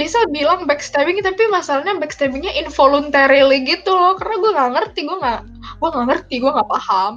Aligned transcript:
bisa 0.00 0.24
bilang 0.32 0.64
backstabbing 0.64 1.20
tapi 1.20 1.44
masalahnya 1.52 1.92
backstabbingnya 2.00 2.56
involuntarily 2.56 3.68
gitu 3.68 3.92
loh 3.92 4.16
karena 4.16 4.40
gue 4.40 4.50
nggak 4.56 4.70
ngerti 4.72 5.00
gue 5.04 5.16
nggak 5.20 5.40
gue 5.76 5.88
nggak 5.92 6.06
ngerti 6.08 6.34
gue 6.40 6.50
nggak 6.56 6.70
paham 6.72 7.14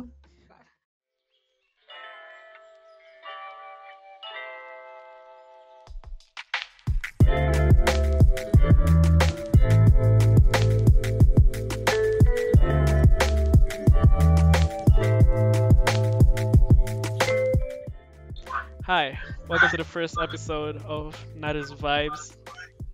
Hi, 18.84 19.16
welcome 19.48 19.72
to 19.72 19.78
the 19.80 19.88
first 19.88 20.20
episode 20.20 20.84
of 20.84 21.16
Nada's 21.40 21.72
Vibes. 21.72 22.36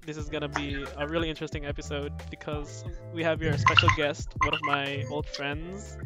This 0.09 0.17
is 0.17 0.27
gonna 0.27 0.49
be 0.49 0.87
a 0.97 1.07
really 1.07 1.29
interesting 1.29 1.67
episode 1.67 2.11
because 2.31 2.83
we 3.13 3.21
have 3.21 3.39
here 3.39 3.53
a 3.53 3.57
special 3.59 3.91
guest, 3.91 4.33
one 4.41 4.55
of 4.55 4.63
my 4.63 5.03
old 5.07 5.27
friends, 5.27 5.99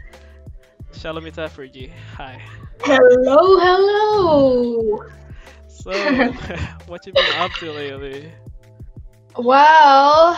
Shalomita 0.92 1.48
Fergie. 1.48 1.90
Hi. 2.18 2.42
hello 2.84 3.40
hello 3.64 5.00
So, 5.70 6.36
what 6.86 7.08
you 7.08 7.14
been 7.14 7.30
up 7.30 7.56
to 7.64 7.72
lately? 7.72 8.34
well 9.40 10.36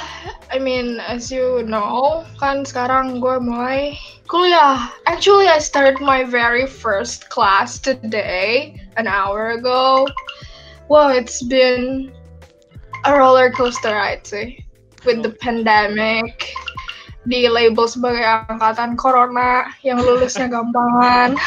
I 0.51 0.59
mean 0.61 1.01
as 1.01 1.31
you 1.33 1.65
know 1.65 2.21
kan 2.37 2.69
sekarang 2.69 3.17
gue 3.17 3.41
mulai 3.41 3.97
kuliah 4.29 4.93
actually 5.09 5.49
I 5.49 5.57
started 5.57 5.97
my 6.05 6.21
very 6.21 6.69
first 6.69 7.33
class 7.33 7.81
today 7.81 8.77
an 8.93 9.09
hour 9.09 9.57
ago 9.57 10.05
wow 10.85 11.09
it's 11.09 11.41
been 11.41 12.13
a 13.05 13.11
roller 13.13 13.53
coaster 13.53 13.93
ride 13.93 14.25
sih 14.25 14.57
with 15.05 15.21
the 15.21 15.33
pandemic 15.37 16.53
di 17.29 17.49
label 17.49 17.85
sebagai 17.89 18.21
angkatan 18.49 18.97
corona 18.97 19.69
yang 19.81 20.01
lulusnya 20.01 20.49
gampangan 20.49 21.37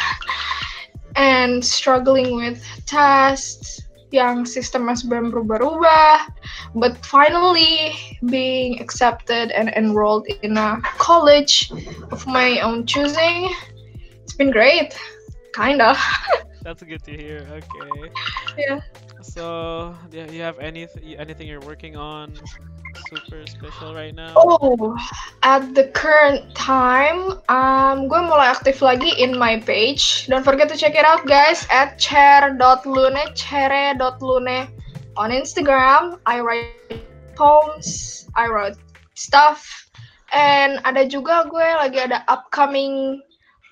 and 1.18 1.62
struggling 1.62 2.38
with 2.38 2.62
tests 2.86 3.82
yang 4.14 4.46
sistemnya 4.48 4.96
sebenarnya 4.96 5.36
berubah-ubah 5.36 6.18
but 6.78 6.96
finally 7.04 7.92
being 8.32 8.80
accepted 8.80 9.52
and 9.52 9.68
enrolled 9.76 10.24
in 10.40 10.56
a 10.56 10.80
college 10.96 11.68
of 12.08 12.24
my 12.24 12.56
own 12.64 12.88
choosing. 12.88 13.52
It's 14.24 14.32
been 14.32 14.48
great 14.48 14.96
kinda 15.52 15.92
That's 16.68 16.84
good 16.84 17.00
to 17.08 17.16
hear. 17.16 17.48
Okay. 17.48 18.12
yeah 18.60 18.84
So, 19.24 19.96
yeah, 20.12 20.28
you 20.28 20.44
have 20.44 20.60
any 20.60 20.84
anything 21.16 21.48
you're 21.48 21.64
working 21.64 21.96
on 21.96 22.36
super 23.08 23.40
special 23.48 23.96
right 23.96 24.12
now? 24.12 24.36
Oh, 24.36 24.92
at 25.40 25.72
the 25.72 25.88
current 25.96 26.44
time, 26.52 27.40
um, 27.48 28.04
gue 28.04 28.20
mulai 28.20 28.52
aktif 28.52 28.84
lagi 28.84 29.16
in 29.16 29.32
my 29.32 29.56
page. 29.64 30.28
Don't 30.28 30.44
forget 30.44 30.68
to 30.68 30.76
check 30.76 30.92
it 30.92 31.08
out, 31.08 31.24
guys, 31.24 31.64
at 31.72 31.96
chair.lune, 31.96 33.16
chere.lune 33.32 34.58
on 35.16 35.28
Instagram. 35.32 36.20
I 36.28 36.44
write 36.44 37.00
poems, 37.32 38.28
I 38.36 38.44
write 38.44 38.76
stuff, 39.16 39.64
and 40.36 40.84
ada 40.84 41.08
juga 41.08 41.48
gue 41.48 41.64
lagi 41.80 41.96
ada 41.96 42.28
upcoming 42.28 43.24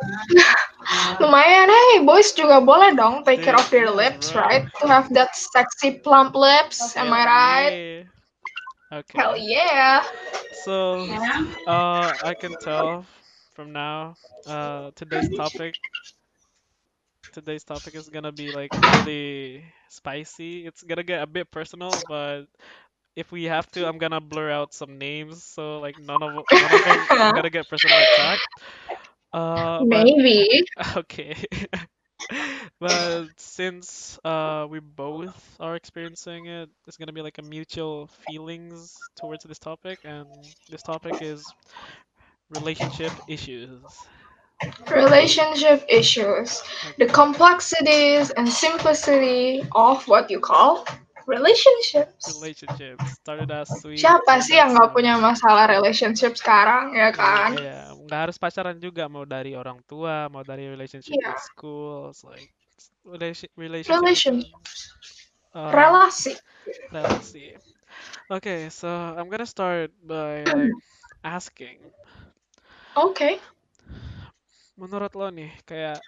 Lumayan, 1.20 1.68
hey 1.68 2.04
boys 2.04 2.32
juga 2.34 2.60
boleh 2.62 2.94
dong 2.96 3.22
take 3.24 3.42
care 3.44 3.56
of 3.58 3.68
their 3.70 3.90
Yeah, 3.90 4.16
lips, 4.16 4.34
right. 4.34 4.36
right? 4.36 4.66
To 4.80 4.88
have 4.88 5.08
that 5.14 5.34
sexy 5.36 6.00
plump 6.02 6.34
lips. 6.34 6.96
Am 6.96 7.12
I 7.12 7.22
right? 7.24 7.74
Okay. 8.92 9.24
Hell 9.24 9.36
yeah. 9.36 10.02
So, 10.50 11.18
uh, 11.66 12.16
I 12.22 12.34
can 12.38 12.56
tell 12.56 13.06
from 13.54 13.72
now, 13.72 14.16
uh, 14.46 14.90
today's 14.94 15.28
topic, 15.28 15.76
today's 17.32 17.64
topic 17.64 17.94
is 17.94 18.08
gonna 18.08 18.32
be 18.32 18.50
like 18.52 18.72
really 18.78 19.64
spicy. 19.88 20.66
It's 20.66 20.82
gonna 20.82 21.02
get 21.04 21.22
a 21.22 21.26
bit 21.26 21.50
personal, 21.50 22.00
but 22.00 22.46
if 23.16 23.32
we 23.32 23.44
have 23.44 23.70
to, 23.72 23.86
I'm 23.86 23.98
gonna 23.98 24.20
blur 24.20 24.50
out 24.50 24.74
some 24.74 24.98
names, 24.98 25.44
so 25.44 25.80
like 25.80 25.98
none 25.98 26.22
of 26.22 26.44
none 26.52 26.72
of 26.72 26.82
them 26.84 27.08
are 27.20 27.32
gonna 27.32 27.50
get 27.50 27.68
personal 27.68 28.00
attack. 28.02 28.40
Uh, 29.32 29.84
but 29.90 30.10
Maybe. 30.12 30.64
okay. 30.96 31.36
But 32.80 33.28
since 33.36 34.18
uh 34.24 34.66
we 34.68 34.80
both 34.80 35.56
are 35.60 35.76
experiencing 35.76 36.46
it, 36.46 36.68
it's 36.86 36.96
gonna 36.96 37.12
be 37.12 37.22
like 37.22 37.38
a 37.38 37.42
mutual 37.42 38.06
feelings 38.08 39.10
towards 39.16 39.44
this 39.44 39.58
topic, 39.58 40.00
and 40.04 40.54
this 40.68 40.82
topic 40.82 41.16
is 41.20 41.54
relationship 42.50 43.20
issues. 43.26 44.08
Relationship 44.90 45.84
issues. 45.88 46.62
The 46.98 47.06
complexities 47.06 48.30
and 48.30 48.48
simplicity 48.48 49.64
of 49.74 50.06
what 50.08 50.30
you 50.30 50.40
call 50.40 50.84
relationships. 51.26 52.38
Relationships 52.38 53.18
started 53.20 53.50
as 53.50 53.68
sweet. 53.80 54.00
Siapa 54.00 54.40
sih 54.42 54.56
yang 54.58 54.74
nggak 54.74 54.90
punya 54.94 55.16
masalah 55.18 55.66
relationship 55.70 56.34
sekarang 56.38 56.94
ya 56.96 57.10
Iya, 57.12 57.16
kan? 57.16 57.50
iya. 57.56 57.78
nggak 57.94 58.20
harus 58.28 58.36
pacaran 58.38 58.76
juga, 58.78 59.06
mau 59.08 59.24
dari 59.26 59.54
orang 59.56 59.80
tua, 59.86 60.28
mau 60.28 60.42
dari 60.44 60.68
relationship 60.68 61.16
Iya. 61.16 61.32
in 61.32 61.36
school, 61.38 62.12
like 62.26 62.50
relation 63.04 63.48
relationship. 63.56 64.00
Relationships, 64.02 64.72
Um, 65.52 65.68
relasi. 65.72 66.32
see. 67.22 67.54
Okay, 68.30 68.68
so 68.70 68.88
I'm 68.88 69.28
gonna 69.28 69.46
start 69.46 69.92
by 70.04 70.44
like 70.48 70.72
asking. 71.24 71.78
Oke. 72.96 73.40
Menurut 74.76 75.12
lo 75.14 75.28
nih, 75.28 75.52
kayak 75.68 76.00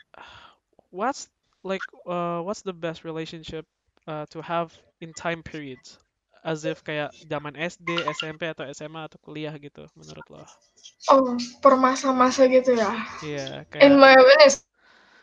what's 0.90 1.28
like 1.62 1.84
uh, 2.08 2.40
what's 2.44 2.62
the 2.62 2.72
best 2.72 3.04
relationship 3.04 3.66
uh, 4.06 4.24
to 4.30 4.40
have 4.42 4.72
in 5.00 5.12
time 5.14 5.42
periods? 5.42 5.98
As 6.44 6.64
if 6.64 6.84
kayak 6.84 7.12
zaman 7.24 7.56
SD, 7.56 8.04
SMP 8.04 8.48
atau 8.52 8.68
SMA 8.68 9.08
atau 9.08 9.18
kuliah 9.22 9.54
gitu 9.56 9.88
menurut 9.96 10.26
lo? 10.28 10.44
Oh, 11.08 11.36
per 11.60 11.76
masa-masa 11.76 12.48
gitu 12.48 12.76
ya. 12.76 12.92
Iya, 13.24 13.64
In 13.80 13.96
kayak 13.96 14.00
my 14.00 14.12
opinion, 14.16 14.50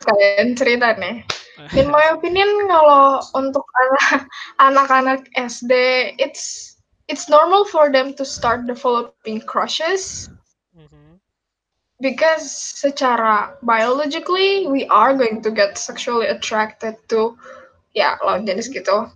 kalian 0.02 0.50
cerita 0.58 0.88
nih. 0.98 1.26
In 1.80 1.88
my 1.90 2.06
opinion, 2.14 2.50
kalau 2.70 3.22
untuk 3.38 3.66
anak- 3.78 4.28
anak-anak 4.58 5.22
SD, 5.38 5.72
it's 6.18 6.76
it's 7.10 7.30
normal 7.30 7.66
for 7.70 7.94
them 7.94 8.14
to 8.18 8.26
start 8.26 8.66
developing 8.66 9.28
crushes 9.30 10.30
Mhm. 10.74 11.20
because 12.02 12.50
secara 12.52 13.54
biologically 13.62 14.66
we 14.68 14.86
are 14.90 15.14
going 15.14 15.42
to 15.42 15.52
get 15.52 15.78
sexually 15.78 16.28
attracted 16.28 16.98
to 17.10 17.38
ya 17.92 18.16
lawan 18.24 18.48
jenis 18.48 18.72
gitu. 18.72 19.08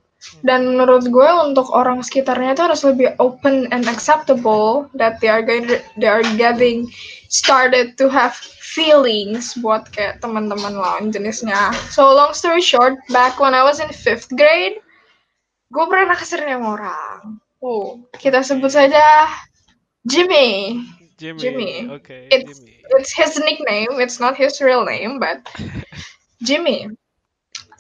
Dan 0.42 0.74
menurut 0.74 1.06
gue 1.06 1.30
untuk 1.46 1.70
orang 1.70 2.02
sekitarnya 2.02 2.58
itu 2.58 2.64
harus 2.66 2.82
lebih 2.82 3.14
open 3.22 3.70
and 3.70 3.86
acceptable 3.86 4.90
that 4.98 5.22
they 5.22 5.30
are 5.30 5.46
going 5.46 5.70
they 6.02 6.10
are 6.10 6.26
getting 6.34 6.90
started 7.30 7.94
to 7.94 8.10
have 8.10 8.34
feelings 8.58 9.54
buat 9.62 9.86
kayak 9.94 10.26
teman-teman 10.26 10.74
lawan 10.74 11.14
jenisnya. 11.14 11.70
So 11.94 12.10
long 12.10 12.34
story 12.34 12.66
short, 12.66 12.98
back 13.14 13.38
when 13.38 13.54
I 13.54 13.62
was 13.62 13.78
in 13.78 13.94
fifth 13.94 14.34
grade, 14.34 14.82
gue 15.70 15.86
pernah 15.86 16.18
naksir 16.18 16.42
sama 16.42 16.74
orang. 16.74 17.38
Oh, 17.62 18.02
kita 18.18 18.42
sebut 18.42 18.74
saja 18.74 19.02
Jimmy. 20.10 20.82
Jimmy, 21.16 21.40
Jimmy. 21.40 21.74
oke, 21.88 22.12
It's 22.34 22.60
Jimmy. 22.60 22.76
it's 22.98 23.12
his 23.16 23.40
nickname. 23.40 24.02
It's 24.04 24.20
not 24.20 24.36
his 24.36 24.60
real 24.60 24.84
name, 24.84 25.22
but 25.22 25.46
Jimmy. 26.48 26.92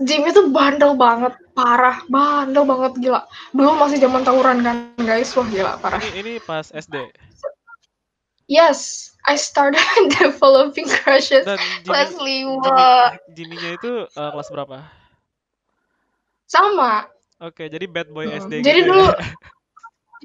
Jimmy 0.03 0.36
tuh 0.36 0.51
bandel 0.51 1.00
banget, 1.00 1.33
parah, 1.56 2.03
bandel 2.12 2.68
banget 2.68 2.92
gila. 3.00 3.21
Dulu 3.56 3.80
masih 3.80 3.97
zaman 4.03 4.27
tawuran 4.27 4.59
kan, 4.59 4.92
guys. 5.00 5.31
Wah 5.39 5.47
gila, 5.47 5.80
parah. 5.80 6.03
Ini 6.03 6.12
ini 6.19 6.33
pas 6.44 6.68
SD. 6.68 7.12
Yes, 8.45 9.12
I 9.25 9.39
started 9.39 9.81
developing 10.21 10.86
crushes. 10.86 11.47
Dan 11.47 11.57
Jimmy, 11.81 11.89
Leslie, 11.89 12.44
Jimmy, 12.45 12.86
what? 12.86 13.19
Jimmy-nya 13.33 13.71
itu 13.80 13.92
uh, 14.06 14.30
kelas 14.30 14.50
berapa? 14.51 14.83
Sama. 16.45 17.09
Oke, 17.41 17.68
jadi 17.68 17.83
bad 17.89 18.07
boy 18.12 18.30
Hmm, 18.30 18.38
SD 18.38 18.53
jadi 18.62 18.80
gitu 18.86 18.91
dulu- 18.91 19.15
ya. 19.15 19.25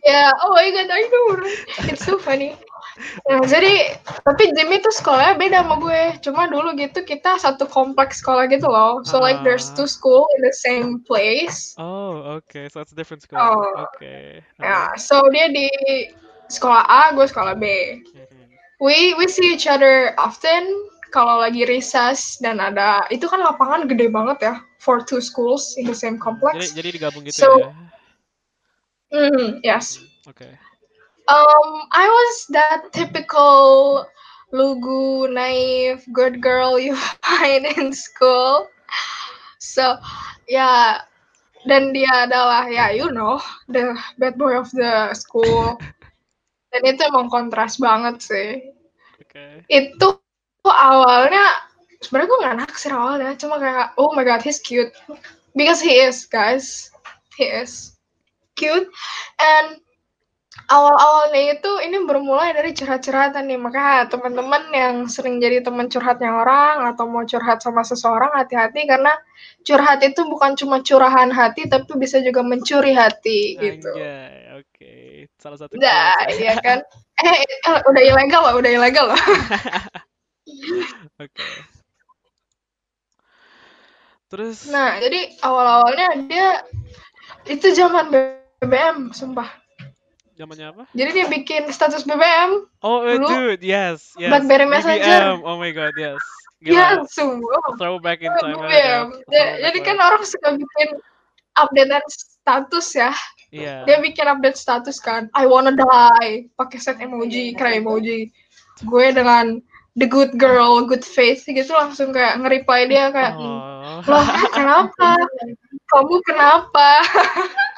Yeah, 0.01 0.33
oh 0.41 0.57
my 0.57 0.65
god, 0.73 0.89
I 0.89 1.03
know. 1.13 1.27
It's 1.93 2.09
so 2.09 2.17
funny. 2.17 2.57
Nah, 3.29 3.41
jadi 3.45 3.97
tapi 4.23 4.53
Jimmy 4.55 4.81
tuh 4.81 4.93
sekolahnya 4.93 5.35
beda 5.37 5.59
sama 5.65 5.77
gue. 5.81 6.03
Cuma 6.25 6.47
dulu 6.47 6.75
gitu 6.77 7.03
kita 7.03 7.37
satu 7.39 7.65
kompleks 7.67 8.21
sekolah 8.21 8.47
gitu 8.49 8.69
loh. 8.69 9.01
So 9.05 9.19
like 9.19 9.41
there's 9.43 9.73
two 9.73 9.87
Ah. 9.87 9.93
school 9.93 10.25
in 10.37 10.41
the 10.45 10.55
same 10.55 11.01
place. 11.05 11.73
Oh, 11.77 12.41
okay. 12.41 12.69
So 12.69 12.81
it's 12.81 12.93
a 12.93 12.99
different 12.99 13.25
school. 13.25 13.41
Oh. 13.41 13.87
Okay. 13.93 14.45
Ya, 14.59 14.95
so 14.97 15.21
dia 15.33 15.49
di 15.51 15.67
sekolah 16.51 16.83
A, 16.87 17.03
gue 17.15 17.27
sekolah 17.27 17.55
B. 17.57 17.65
Mhm. 18.05 18.39
We 18.81 19.13
we 19.21 19.29
see 19.29 19.53
each 19.53 19.69
other 19.69 20.17
often 20.17 20.65
kalau 21.11 21.43
lagi 21.43 21.69
recess 21.69 22.39
dan 22.41 22.63
ada 22.63 23.05
itu 23.11 23.27
kan 23.29 23.43
lapangan 23.43 23.85
gede 23.91 24.09
banget 24.09 24.39
ya 24.41 24.55
for 24.81 25.05
two 25.05 25.21
schools 25.21 25.75
in 25.77 25.85
the 25.85 25.93
same 25.93 26.17
Jadi 26.17 26.25
complex. 26.25 26.55
jadi 26.73 26.89
digabung 26.89 27.23
gitu 27.29 27.45
So- 27.45 27.61
ya. 27.61 27.73
Mm, 29.11 29.61
yes. 29.67 29.99
Oke. 30.25 30.47
Um, 31.31 31.87
I 31.95 32.11
was 32.11 32.37
that 32.51 32.91
typical 32.91 34.03
lugu, 34.51 35.31
naive, 35.31 36.03
good 36.11 36.43
girl 36.43 36.75
you 36.75 36.97
find 37.23 37.67
in 37.79 37.95
school. 37.95 38.67
So, 39.63 39.95
ya, 40.51 41.07
dan 41.71 41.95
dia 41.95 42.27
adalah 42.27 42.67
ya, 42.67 42.91
you 42.91 43.15
know, 43.15 43.39
the 43.71 43.95
bad 44.19 44.35
boy 44.35 44.59
of 44.59 44.75
the 44.75 45.15
school. 45.15 45.79
Dan 46.75 46.83
itu 46.83 47.03
emang 47.07 47.31
kontras 47.31 47.79
banget 47.79 48.17
sih. 48.23 48.51
Oke. 49.23 49.63
Itu 49.71 50.19
awalnya 50.67 51.47
sebenarnya 52.03 52.27
gue 52.27 52.43
nggak 52.43 52.59
naksir 52.67 52.93
awalnya, 52.95 53.31
cuma 53.39 53.61
kayak 53.63 53.95
oh 54.01 54.11
my 54.17 54.25
god 54.27 54.43
he's 54.43 54.59
cute 54.59 54.91
because 55.55 55.79
he 55.79 56.01
is 56.01 56.25
guys, 56.27 56.91
he 57.37 57.47
is 57.47 57.95
cute 58.57 58.89
and 59.39 59.79
awal-awalnya 60.69 61.57
itu 61.57 61.71
ini 61.87 61.97
bermulai 62.05 62.53
dari 62.53 62.77
curhat-curhatan 62.77 63.49
nih 63.49 63.57
makanya 63.57 64.11
teman-teman 64.13 64.63
yang 64.75 64.95
sering 65.09 65.41
jadi 65.41 65.65
teman 65.65 65.89
curhatnya 65.89 66.35
orang 66.35 66.85
atau 66.93 67.09
mau 67.09 67.25
curhat 67.25 67.65
sama 67.65 67.81
seseorang 67.87 68.35
hati-hati 68.37 68.85
karena 68.85 69.15
curhat 69.65 70.05
itu 70.05 70.21
bukan 70.29 70.53
cuma 70.59 70.85
curahan 70.85 71.31
hati 71.33 71.71
tapi 71.71 71.89
bisa 71.97 72.21
juga 72.21 72.45
mencuri 72.45 72.93
hati 72.93 73.57
gitu. 73.57 73.95
Anjay, 73.95 74.61
oke. 74.61 74.93
Salah 75.41 75.59
satu 75.61 75.73
Nah, 75.79 76.27
ya. 76.29 76.37
iya 76.37 76.55
kan? 76.61 76.81
Eh, 77.21 77.37
eh, 77.45 77.79
udah 77.85 78.01
ilegal 78.01 78.41
loh, 78.49 78.65
udah 78.65 78.71
ilegal 78.81 79.13
loh. 79.13 79.21
Oke. 81.21 81.45
Terus 84.33 84.73
Nah, 84.73 84.97
jadi 84.97 85.37
awal-awalnya 85.45 86.09
dia 86.33 86.65
itu 87.45 87.77
zaman 87.77 88.09
BBM, 88.09 89.13
sumpah. 89.13 89.60
Zamannya 90.41 90.67
apa? 90.73 90.83
Jadi 90.91 91.11
dia 91.13 91.27
bikin 91.29 91.63
status 91.69 92.03
BBM. 92.03 92.65
Oh, 92.81 93.05
eh, 93.05 93.15
Dulu, 93.15 93.29
dude, 93.29 93.61
yes, 93.61 94.17
yes. 94.17 94.33
BlackBerry 94.33 94.65
Messenger. 94.65 95.37
BBM. 95.37 95.39
Oh 95.45 95.57
my 95.57 95.71
god, 95.71 95.93
yes. 95.95 96.21
Ya, 96.61 96.97
Gila. 96.97 97.09
sungguh. 97.09 97.61
Throwback 97.77 98.21
in 98.21 98.33
time 98.37 98.57
BBM. 98.57 98.69
ya. 98.69 98.73
Ja- 98.73 99.05
Throwback 99.25 99.61
Jadi 99.65 99.79
kan 99.81 99.97
orang 99.97 100.23
suka 100.25 100.49
bikin 100.57 100.89
updatean 101.57 102.05
status 102.09 102.87
ya. 102.93 103.13
Iya. 103.51 103.83
Dia 103.85 103.97
bikin 103.99 104.25
update 104.25 104.57
status 104.57 104.97
kan. 104.97 105.27
I 105.33 105.45
wanna 105.45 105.73
die. 105.73 106.49
Pakai 106.55 106.79
set 106.79 107.01
emoji, 107.01 107.53
cry 107.55 107.81
emoji. 107.81 108.31
Gue 108.87 109.11
dengan 109.11 109.59
the 109.99 110.07
good 110.07 110.39
girl, 110.39 110.87
good 110.87 111.03
face 111.03 111.45
gitu 111.45 111.69
langsung 111.75 112.15
kayak 112.15 112.39
nge-reply 112.41 112.87
dia 112.87 113.11
kayak, 113.11 113.35
Oh. 113.37 114.01
Loh, 114.07 114.25
kenapa? 114.55 115.19
Kamu 115.91 116.17
kenapa? 116.23 116.89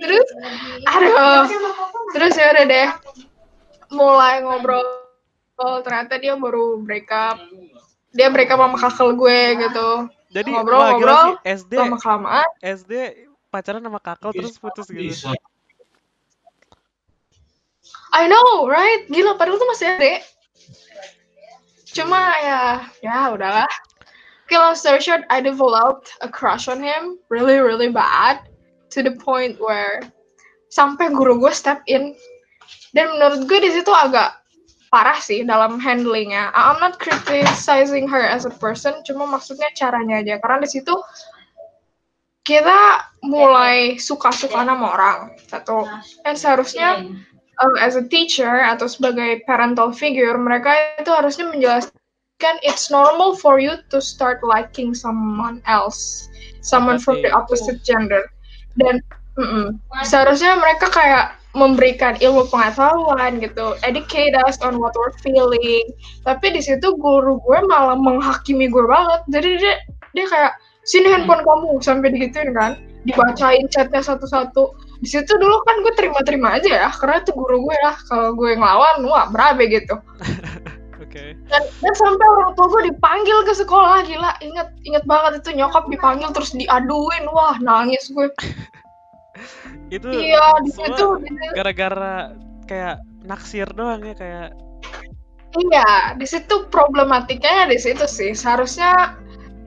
Terus, 0.00 0.28
aduh. 0.88 1.46
Terus 2.12 2.32
ya 2.34 2.46
udah 2.52 2.64
deh, 2.66 2.88
mulai 3.92 4.42
ngobrol. 4.42 4.82
Oh, 5.60 5.78
ternyata 5.84 6.18
dia 6.18 6.34
baru 6.34 6.80
break 6.82 7.12
up. 7.12 7.38
Dia 8.12 8.28
break 8.32 8.50
up 8.50 8.60
sama 8.60 8.76
kakak 8.80 9.14
gue 9.14 9.40
gitu. 9.68 9.90
Jadi 10.32 10.48
Ngobrol, 10.48 10.80
wah, 10.80 10.90
gila 10.96 11.12
ngobrol, 11.12 11.24
sih 11.28 11.36
SD 11.60 11.72
Lama 11.76 11.98
kelamaan. 12.00 12.48
SD 12.64 12.92
pacaran 13.52 13.84
sama 13.84 14.00
kakak 14.00 14.32
terus 14.32 14.56
putus 14.56 14.88
gitu. 14.88 15.28
I 18.16 18.28
know, 18.28 18.68
right? 18.68 19.04
Gila, 19.12 19.36
padahal 19.36 19.60
tuh 19.60 19.68
masih 19.68 19.92
ada. 19.92 20.24
Cuma 21.92 22.32
ya, 22.40 22.60
ya 23.04 23.28
udahlah. 23.32 23.68
Okay, 24.48 24.56
long 24.56 24.76
story 24.76 25.00
short, 25.00 25.24
I 25.28 25.40
developed 25.40 26.12
a 26.24 26.28
crush 26.28 26.68
on 26.68 26.80
him, 26.80 27.20
really, 27.28 27.60
really 27.60 27.88
bad, 27.88 28.40
to 28.92 29.00
the 29.00 29.16
point 29.16 29.56
where 29.58 30.04
sampai 30.72 31.12
guru 31.12 31.40
gue 31.40 31.52
step 31.52 31.80
in. 31.88 32.12
Dan 32.92 33.16
menurut 33.16 33.48
gue 33.48 33.58
di 33.64 33.70
situ 33.72 33.88
agak 33.88 34.36
parah 34.92 35.16
sih 35.16 35.40
dalam 35.44 35.80
handlingnya. 35.80 36.52
I'm 36.52 36.76
not 36.76 37.00
criticizing 37.00 38.04
her 38.12 38.20
as 38.20 38.44
a 38.44 38.52
person, 38.52 39.00
cuma 39.08 39.24
maksudnya 39.24 39.72
caranya 39.72 40.20
aja. 40.20 40.36
Karena 40.40 40.60
di 40.60 40.68
situ 40.68 40.92
kita 42.44 43.08
mulai 43.24 43.96
suka-suka 43.96 44.66
sama 44.66 44.86
orang 44.92 45.18
satu. 45.48 45.88
Dan 46.28 46.34
seharusnya 46.36 46.88
uh, 47.64 47.76
as 47.80 47.96
a 47.96 48.04
teacher 48.04 48.60
atau 48.60 48.84
sebagai 48.84 49.40
parental 49.48 49.94
figure, 49.94 50.36
mereka 50.36 50.76
itu 51.00 51.08
harusnya 51.08 51.48
menjelaskan 51.48 52.60
it's 52.66 52.90
normal 52.90 53.38
for 53.38 53.62
you 53.62 53.78
to 53.88 54.02
start 54.02 54.42
liking 54.44 54.92
someone 54.92 55.64
else, 55.64 56.28
someone 56.60 57.00
from 57.00 57.22
the 57.24 57.30
opposite 57.32 57.80
gender. 57.86 58.28
Dan 58.78 59.00
mm-mm, 59.36 59.76
seharusnya 60.04 60.56
mereka 60.56 60.88
kayak 60.88 61.36
memberikan 61.52 62.16
ilmu 62.16 62.48
pengetahuan 62.48 63.36
gitu, 63.44 63.76
educate 63.84 64.32
us 64.48 64.56
on 64.64 64.80
what 64.80 64.96
we're 64.96 65.12
feeling. 65.20 65.84
Tapi 66.24 66.56
di 66.56 66.64
situ 66.64 66.96
guru 66.96 67.36
gue 67.44 67.58
malah 67.68 67.96
menghakimi 67.96 68.72
gue 68.72 68.84
banget. 68.88 69.20
Jadi 69.28 69.48
dia 69.60 69.74
dia 70.16 70.26
kayak 70.28 70.52
sini 70.88 71.12
handphone 71.12 71.44
kamu 71.44 71.78
sampai 71.84 72.08
digituin 72.16 72.56
kan, 72.56 72.80
dibacain 73.04 73.68
chatnya 73.68 74.00
satu-satu. 74.00 74.72
Di 75.04 75.08
situ 75.08 75.32
dulu 75.36 75.60
kan 75.68 75.76
gue 75.84 75.92
terima-terima 75.92 76.56
aja 76.56 76.88
ya. 76.88 76.88
Karena 76.88 77.20
itu 77.20 77.36
guru 77.36 77.68
gue 77.68 77.76
lah 77.84 77.96
kalau 78.08 78.32
gue 78.32 78.56
ngelawan 78.56 79.04
wah 79.04 79.28
berabe 79.28 79.68
gitu 79.68 80.00
Oke. 81.12 81.36
dan, 81.52 81.60
dan 81.84 81.94
sampai 82.00 82.24
orang 82.24 82.56
tua 82.56 82.72
gue 82.72 82.82
dipanggil 82.88 83.44
ke 83.44 83.52
sekolah 83.52 84.00
gila. 84.08 84.32
Inget 84.40 84.72
inget 84.88 85.04
banget 85.04 85.44
itu 85.44 85.60
nyokap 85.60 85.84
dipanggil 85.92 86.32
terus 86.32 86.56
diaduin. 86.56 87.28
Wah 87.28 87.60
nangis 87.60 88.08
gue 88.08 88.32
Itu 89.96 90.08
iya 90.08 90.56
di 90.64 90.72
situ 90.72 91.20
gara-gara 91.52 92.32
kayak 92.64 93.04
naksir 93.28 93.68
doang 93.76 94.00
ya 94.00 94.16
kayak 94.16 94.56
iya 95.60 96.16
di 96.16 96.24
situ 96.24 96.64
problematikanya 96.72 97.68
di 97.68 97.76
situ 97.76 98.08
sih. 98.08 98.32
Seharusnya 98.32 99.12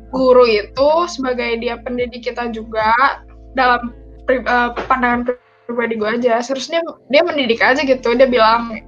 guru 0.09 0.49
itu 0.49 0.89
sebagai 1.05 1.61
dia 1.61 1.77
pendidik 1.77 2.25
kita 2.25 2.49
juga 2.49 3.21
dalam 3.53 3.93
pri- 4.25 4.41
eh, 4.41 4.69
pandangan 4.89 5.29
pribadi 5.69 5.93
gue 5.93 6.09
aja 6.09 6.41
seharusnya 6.41 6.81
dia 7.13 7.21
mendidik 7.21 7.61
aja 7.61 7.85
gitu. 7.85 8.17
Dia 8.17 8.25
bilang 8.25 8.81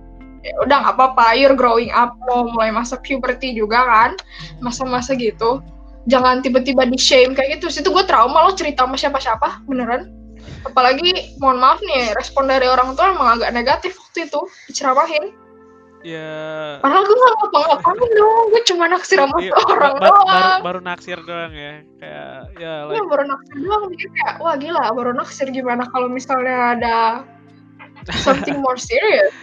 "Ya 0.47 0.55
udah 0.63 0.77
nggak 0.87 0.95
apa-apa. 0.95 1.35
You're 1.35 1.59
growing 1.59 1.91
up. 1.91 2.15
Mau 2.31 2.47
mulai 2.47 2.71
masa 2.71 2.95
puberty 3.03 3.51
juga 3.51 3.83
kan? 3.83 4.11
Masa-masa 4.63 5.11
gitu. 5.19 5.59
Jangan 6.07 6.39
tiba-tiba 6.39 6.87
di 6.87 6.95
shame 6.95 7.35
kayak 7.35 7.59
gitu. 7.59 7.67
Situ 7.67 7.91
gue 7.91 8.03
trauma 8.07 8.47
lo 8.47 8.55
cerita 8.55 8.87
sama 8.87 8.95
siapa-siapa 8.95 9.67
beneran. 9.67 10.07
Apalagi 10.63 11.35
mohon 11.43 11.59
maaf 11.59 11.83
nih 11.83 12.15
respon 12.15 12.47
dari 12.47 12.63
orang 12.71 12.95
tua 12.95 13.11
emang 13.11 13.35
agak 13.35 13.51
negatif 13.51 13.99
waktu 13.99 14.31
itu 14.31 14.39
diceramahin. 14.71 15.35
Ya. 16.07 16.79
Padahal 16.79 17.03
gue 17.03 17.17
gak 17.19 17.35
ngapa-ngapain 17.43 18.09
dong. 18.15 18.43
Gue 18.55 18.61
cuma 18.63 18.85
naksir 18.87 19.19
sama 19.19 19.35
tuh 19.43 19.65
orang 19.67 19.99
ba- 19.99 19.99
ba- 19.99 20.07
baru, 20.07 20.23
doang. 20.23 20.59
baru 20.63 20.79
naksir 20.79 21.19
doang 21.27 21.51
ya. 21.51 21.73
Kayak 21.99 22.37
ya 22.55 22.73
like 22.87 23.03
baru 23.11 23.23
naksir 23.27 23.55
doang. 23.59 23.83
Jadi 23.91 24.05
kayak 24.15 24.33
wah 24.39 24.55
gila 24.55 24.83
baru 24.95 25.11
naksir 25.11 25.47
gimana 25.51 25.83
kalau 25.91 26.07
misalnya 26.07 26.79
ada 26.79 26.95
something 28.23 28.63
more 28.63 28.79
serious 28.79 29.35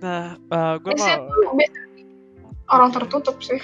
nah 0.00 0.36
gue 0.80 0.92
di 0.96 1.00
mau 1.00 1.08
situ 1.08 1.40
biasanya 1.54 1.92
orang 2.70 2.90
tertutup 2.94 3.36
sih. 3.44 3.60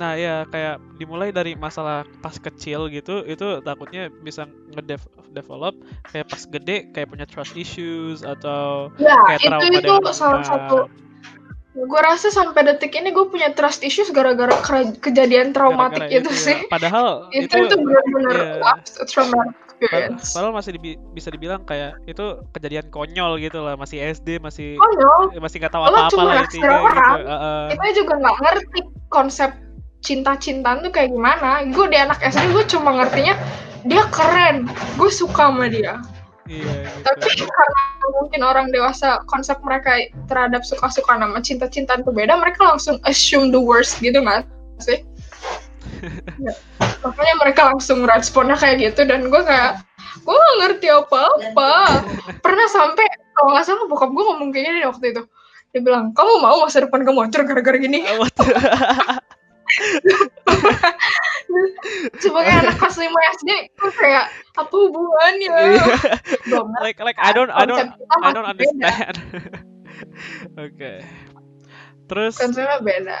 Nah 0.00 0.16
ya 0.16 0.48
kayak 0.48 0.80
dimulai 0.96 1.28
dari 1.28 1.52
masalah 1.52 2.08
pas 2.24 2.36
kecil 2.40 2.88
gitu 2.88 3.20
itu 3.28 3.60
takutnya 3.60 4.08
bisa 4.24 4.48
ngedevelop 4.72 5.76
kayak 6.08 6.26
pas 6.30 6.42
gede 6.48 6.88
kayak 6.96 7.08
punya 7.12 7.26
trust 7.28 7.52
issues 7.52 8.24
atau 8.24 8.88
ya 8.96 9.16
kayak 9.28 9.40
itu 9.44 9.48
trauma 9.50 9.64
itu 9.68 9.76
dari 9.76 10.16
salah 10.16 10.44
satu. 10.44 10.78
Gue 11.70 12.00
rasa 12.02 12.34
sampai 12.34 12.66
detik 12.66 12.98
ini 12.98 13.14
gue 13.14 13.30
punya 13.30 13.54
trust 13.54 13.86
issues 13.86 14.10
gara-gara 14.10 14.50
kejadian 14.98 15.54
traumatik 15.54 16.08
Gara-gara 16.08 16.18
itu, 16.18 16.30
ya. 16.34 16.44
sih. 16.50 16.58
Padahal 16.66 17.30
itu 17.30 17.46
itu 17.46 17.56
itu 17.62 17.76
benar-benar 17.78 18.34
iya. 18.34 19.04
traumatic 19.06 19.54
pa- 19.54 19.69
experience 19.69 19.69
padahal 19.88 20.52
masih 20.52 20.76
dibi- 20.76 21.00
bisa 21.16 21.32
dibilang 21.32 21.64
kayak 21.64 21.96
itu 22.04 22.44
kejadian 22.52 22.86
konyol 22.92 23.40
gitu 23.40 23.64
lah 23.64 23.74
masih 23.80 23.96
SD 24.12 24.36
masih 24.44 24.76
oh 24.76 24.90
no 25.00 25.32
masih 25.40 25.56
nggak 25.62 25.72
tahu 25.72 25.88
apa-apa 25.88 26.20
lah 26.20 26.34
naksir 26.44 26.60
intinya 26.60 26.76
gitu. 26.76 26.88
orang. 26.92 27.12
Heeh. 27.16 27.64
kita 27.72 27.86
juga 27.96 28.12
nggak 28.20 28.36
ngerti 28.44 28.80
konsep 29.08 29.50
cinta-cintaan 30.00 30.84
tuh 30.84 30.92
kayak 30.92 31.12
gimana 31.12 31.64
gue 31.64 31.86
di 31.88 31.96
anak 31.96 32.20
SD 32.20 32.52
gue 32.52 32.64
cuma 32.68 32.90
ngertinya 33.00 33.34
dia 33.88 34.04
keren 34.12 34.68
gue 34.96 35.10
suka 35.12 35.48
sama 35.48 35.68
dia 35.68 36.00
Iya 36.50 36.66
gitu. 36.66 37.00
tapi 37.06 37.28
karena 37.56 37.82
mungkin 38.20 38.40
orang 38.42 38.66
dewasa 38.74 39.22
konsep 39.30 39.56
mereka 39.62 39.96
terhadap 40.26 40.66
suka-suka 40.66 41.14
nama 41.16 41.38
cinta-cintaan 41.40 42.02
tuh 42.02 42.12
beda 42.12 42.36
mereka 42.36 42.74
langsung 42.74 42.98
assume 43.06 43.54
the 43.54 43.60
worst 43.60 44.00
gitu 44.02 44.18
nggak 44.20 44.44
sih 44.80 45.04
Ya. 46.40 46.54
makanya 47.04 47.34
mereka 47.40 47.60
langsung 47.72 48.04
responnya 48.04 48.56
kayak 48.56 48.80
gitu 48.80 49.04
dan 49.08 49.28
gue 49.28 49.42
kayak 49.44 49.80
gue 50.20 50.36
gak 50.36 50.56
ngerti 50.64 50.86
apa-apa. 50.92 51.72
Pernah 52.40 52.66
sampai 52.68 53.06
kalau 53.36 53.56
nggak 53.56 53.64
salah 53.64 53.84
bokap 53.88 54.10
gue 54.12 54.24
ngomong 54.24 54.48
kayak 54.52 54.64
gini 54.68 54.80
waktu 54.84 55.06
itu. 55.16 55.22
Dia 55.70 55.80
bilang 55.86 56.10
kamu 56.12 56.42
mau 56.42 56.66
masa 56.66 56.82
depan 56.82 57.06
kamu 57.06 57.30
hancur 57.30 57.46
gara-gara 57.46 57.78
gini? 57.78 58.02
Sebagai 62.18 62.52
anak 62.52 62.74
kelas 62.78 62.96
5 62.98 63.06
SD 63.38 63.50
kayak 63.78 64.26
apa 64.58 64.74
hubungannya? 64.74 65.78
Belum 66.46 66.74
like 66.82 66.98
like 66.98 67.18
I 67.22 67.30
don't 67.30 67.54
I 67.54 67.64
don't 67.66 67.94
I 68.22 68.28
don't 68.34 68.48
understand. 68.48 69.14
Oke. 70.64 71.06
Terus 72.10 72.34
konsepnya 72.38 72.82
beda. 72.82 73.18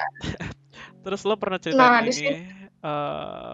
Terus 1.06 1.20
lo 1.24 1.38
pernah 1.40 1.56
cerita 1.62 1.80
Nah, 1.80 2.02
ini 2.04 2.44
eh 2.80 3.52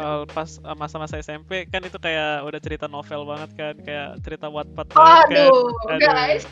eh, 0.00 0.22
pas 0.32 0.50
eh, 0.60 0.76
masa-masa 0.76 1.20
SMP 1.20 1.68
kan 1.68 1.84
itu 1.84 1.98
kayak 2.00 2.46
udah 2.46 2.60
cerita 2.60 2.86
novel 2.88 3.28
banget 3.28 3.50
kan 3.56 3.74
kayak 3.84 4.08
cerita 4.24 4.46
Wattpad 4.48 4.86
banget 4.92 5.26
kan. 5.28 5.30
Aduh, 5.30 5.66
Aduh. 5.90 5.98
guys. 6.00 6.44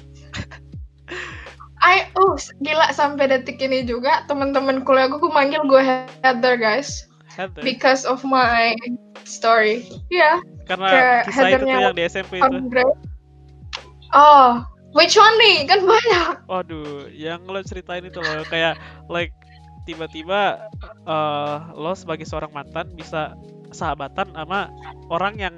I 1.78 2.10
oh 2.18 2.34
gila 2.58 2.90
sampai 2.90 3.30
detik 3.30 3.62
ini 3.62 3.86
juga 3.86 4.26
teman-teman 4.26 4.82
kuliah 4.82 5.06
gue 5.06 5.22
gue 5.22 5.30
manggil 5.30 5.62
gue 5.62 5.78
Heather 6.26 6.58
guys 6.58 7.06
Heather. 7.38 7.62
because 7.62 8.02
of 8.02 8.18
my 8.26 8.74
story. 9.22 9.86
Iya, 10.10 10.42
Karena 10.66 10.88
kayak 10.90 11.18
kisah 11.30 11.30
itu 11.30 11.30
tuh 11.30 11.38
Heathernya 11.38 11.76
yang 11.86 11.94
di 11.94 12.04
SMP 12.10 12.32
itu. 12.42 12.82
Oh, 14.10 14.64
which 14.98 15.14
one 15.14 15.36
nih? 15.38 15.70
Kan 15.70 15.86
banyak. 15.86 16.26
Waduh, 16.50 17.06
yang 17.14 17.46
lo 17.46 17.62
ceritain 17.62 18.02
itu 18.02 18.18
loh 18.18 18.42
kayak 18.50 18.74
like 19.06 19.30
tiba-tiba 19.88 20.68
eh 21.08 21.56
lo 21.72 21.96
sebagai 21.96 22.28
seorang 22.28 22.52
mantan 22.52 22.92
bisa 22.92 23.32
sahabatan 23.72 24.28
sama 24.36 24.68
orang 25.08 25.40
yang 25.40 25.54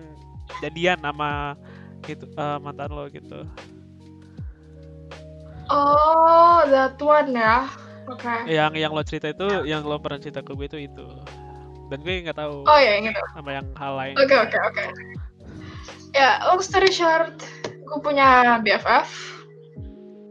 jadian 0.62 1.02
sama 1.02 1.58
gitu 2.06 2.30
eh, 2.30 2.58
mantan 2.62 2.90
lo 2.94 3.10
gitu. 3.10 3.42
Oh, 5.70 6.66
that 6.66 6.98
one 6.98 7.30
ya. 7.34 7.70
Oke. 8.10 8.26
Yang 8.50 8.72
yang 8.82 8.90
lo 8.90 9.02
cerita 9.06 9.30
itu, 9.30 9.46
yang 9.70 9.86
lo 9.86 10.02
pernah 10.02 10.18
cerita 10.18 10.42
ke 10.42 10.50
gue 10.54 10.66
itu 10.66 10.78
itu. 10.90 11.06
Dan 11.90 12.02
gue 12.02 12.26
nggak 12.26 12.38
tahu 12.38 12.66
Oh 12.66 12.78
ya, 12.78 12.98
ingat. 12.98 13.14
sama 13.34 13.50
yang 13.54 13.66
hal 13.78 13.92
lain. 13.94 14.14
Oke, 14.18 14.34
oke, 14.34 14.58
oke. 14.58 14.84
Ya, 16.10 16.42
long 16.50 16.58
story 16.58 16.90
short, 16.90 17.38
gue 17.62 17.98
punya 18.02 18.58
BFF, 18.66 19.06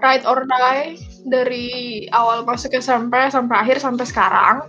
ride 0.03 0.27
or 0.27 0.43
die, 0.43 0.99
dari 1.29 2.05
awal 2.11 2.43
masuk 2.43 2.73
SMP 2.73 3.15
sampai 3.29 3.55
akhir 3.61 3.77
sampai 3.79 4.05
sekarang. 4.05 4.65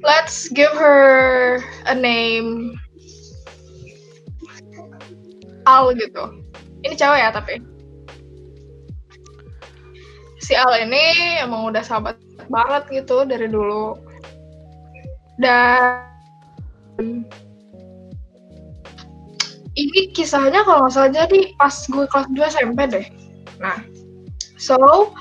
Let's 0.00 0.48
give 0.52 0.72
her 0.76 1.60
a 1.88 1.96
name. 1.96 2.76
Al 5.68 5.92
gitu. 5.92 6.40
Ini 6.80 6.94
cewek 6.96 7.20
ya 7.20 7.28
tapi. 7.32 7.60
Si 10.40 10.56
Al 10.56 10.88
ini 10.88 11.36
emang 11.44 11.68
udah 11.68 11.84
sahabat 11.84 12.16
banget 12.48 13.04
gitu 13.04 13.28
dari 13.28 13.44
dulu. 13.44 14.00
Dan 15.36 16.08
ini 19.76 20.00
kisahnya 20.12 20.64
kalau 20.64 20.84
nggak 20.84 20.92
salah 20.92 21.12
jadi 21.12 21.56
pas 21.56 21.76
gue 21.88 22.04
kelas 22.08 22.26
2 22.32 22.52
SMP 22.56 22.80
deh. 22.88 23.06
Nah, 23.60 23.84
so 24.56 25.12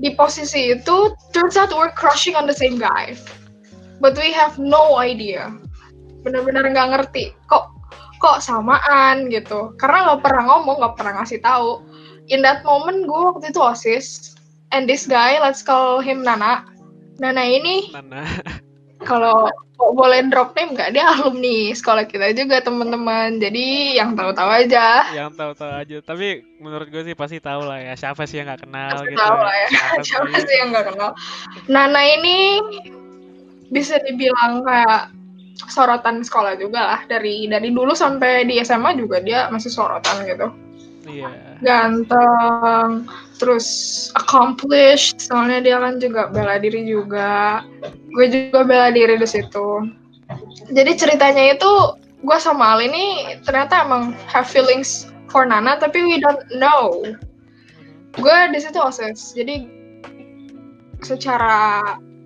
di 0.00 0.16
posisi 0.16 0.72
itu 0.72 1.12
turns 1.36 1.60
out 1.60 1.72
we're 1.76 1.92
crushing 1.92 2.32
on 2.34 2.48
the 2.48 2.56
same 2.56 2.80
guy, 2.80 3.14
but 4.00 4.16
we 4.16 4.32
have 4.32 4.56
no 4.56 4.96
idea. 4.96 5.52
Bener-bener 6.24 6.72
nggak 6.72 6.88
ngerti 6.96 7.36
kok 7.46 7.70
kok 8.18 8.42
samaan 8.42 9.30
gitu. 9.30 9.76
Karena 9.78 10.12
nggak 10.12 10.20
pernah 10.26 10.42
ngomong, 10.50 10.76
nggak 10.82 10.94
pernah 10.98 11.12
ngasih 11.22 11.40
tahu. 11.44 11.84
In 12.28 12.44
that 12.44 12.60
moment 12.66 13.08
gue 13.08 13.20
waktu 13.32 13.52
itu 13.52 13.60
osis, 13.60 14.36
and 14.72 14.84
this 14.88 15.08
guy 15.08 15.40
let's 15.40 15.64
call 15.64 16.00
him 16.02 16.24
Nana. 16.24 16.66
Nana 17.18 17.44
ini 17.44 17.92
Nana. 17.92 18.24
kalau 19.08 19.48
kok 19.78 19.94
boleh 19.94 20.26
drop 20.26 20.58
name 20.58 20.74
nggak 20.74 20.90
dia 20.90 21.06
alumni 21.06 21.70
sekolah 21.70 22.02
kita 22.10 22.34
juga 22.34 22.58
teman-teman 22.58 23.38
jadi 23.38 23.94
yang 24.02 24.18
tahu-tahu 24.18 24.50
aja 24.50 25.06
yang 25.14 25.30
tahu-tahu 25.30 25.70
aja. 25.70 25.96
Tapi 26.02 26.42
menurut 26.58 26.90
gue 26.90 27.06
sih 27.06 27.14
pasti 27.14 27.38
tahu 27.38 27.62
lah 27.62 27.78
ya. 27.78 27.94
Siapa 27.94 28.26
sih 28.26 28.42
yang 28.42 28.50
nggak 28.50 28.66
kenal 28.66 28.90
pasti 28.98 29.14
gitu. 29.14 29.22
tahu 29.22 29.38
lah 29.38 29.54
ya 29.54 29.68
Siapa 29.70 30.02
siapa 30.10 30.26
sih? 30.34 30.44
sih 30.50 30.56
yang 30.58 30.68
nggak 30.74 30.86
kenal 30.90 31.10
Nana 31.70 32.02
ini 32.02 32.36
bisa 33.70 34.02
dibilang 34.02 34.66
kayak 34.66 35.14
sorotan 35.70 36.22
sekolah 36.26 36.58
juga 36.58 36.80
lah 36.82 37.00
dari 37.06 37.46
dari 37.46 37.70
dulu 37.70 37.94
sampai 37.94 38.46
di 38.46 38.58
SMA 38.62 38.98
juga 38.98 39.22
dia 39.22 39.46
masih 39.50 39.70
sorotan 39.70 40.26
gitu 40.26 40.50
Iya. 41.08 41.56
ganteng 41.64 43.08
terus 43.40 43.66
accomplished 44.14 45.18
soalnya 45.24 45.64
dia 45.64 45.76
kan 45.80 45.96
juga 45.98 46.28
bela 46.28 46.60
diri 46.60 46.84
juga. 46.84 47.64
Gue 48.12 48.28
juga 48.28 48.62
bela 48.68 48.88
diri 48.92 49.16
di 49.16 49.28
situ. 49.28 49.88
Jadi 50.68 50.92
ceritanya 50.94 51.56
itu 51.56 51.72
gue 52.20 52.38
sama 52.38 52.76
Al 52.76 52.84
ini 52.84 53.38
ternyata 53.46 53.88
emang 53.88 54.12
have 54.28 54.46
feelings 54.46 55.08
for 55.32 55.48
Nana 55.48 55.80
tapi 55.80 56.02
we 56.04 56.20
don't 56.20 56.44
know. 56.60 57.00
Gue 58.18 58.36
di 58.52 58.60
situ 58.60 58.76
osis 58.76 59.32
jadi 59.32 59.64
secara 61.00 61.80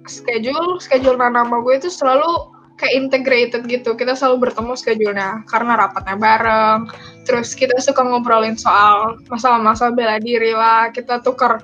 schedule 0.08 0.80
schedule 0.82 1.20
Nana 1.20 1.46
sama 1.46 1.62
gue 1.62 1.74
itu 1.78 1.88
selalu 1.92 2.51
kayak 2.82 2.98
integrated 2.98 3.62
gitu 3.70 3.94
kita 3.94 4.18
selalu 4.18 4.50
bertemu 4.50 4.74
schedule-nya 4.74 5.46
karena 5.46 5.78
rapatnya 5.78 6.18
bareng 6.18 6.90
terus 7.22 7.54
kita 7.54 7.78
suka 7.78 8.02
ngobrolin 8.02 8.58
soal 8.58 9.22
masalah-masalah 9.30 9.94
bela 9.94 10.18
diri 10.18 10.50
lah 10.50 10.90
kita 10.90 11.22
tukar 11.22 11.62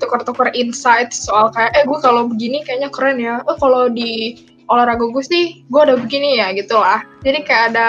tukar 0.00 0.48
insight 0.56 1.12
soal 1.12 1.52
kayak 1.52 1.76
eh 1.76 1.84
gue 1.84 1.98
kalau 2.00 2.24
begini 2.24 2.64
kayaknya 2.64 2.88
keren 2.88 3.20
ya 3.20 3.44
oh 3.44 3.56
kalau 3.60 3.92
di 3.92 4.40
olahraga 4.72 5.04
gue 5.04 5.24
sih 5.28 5.44
gue 5.68 5.80
ada 5.84 6.00
begini 6.00 6.40
ya 6.40 6.56
gitu 6.56 6.80
lah 6.80 7.04
jadi 7.20 7.44
kayak 7.44 7.64
ada 7.76 7.88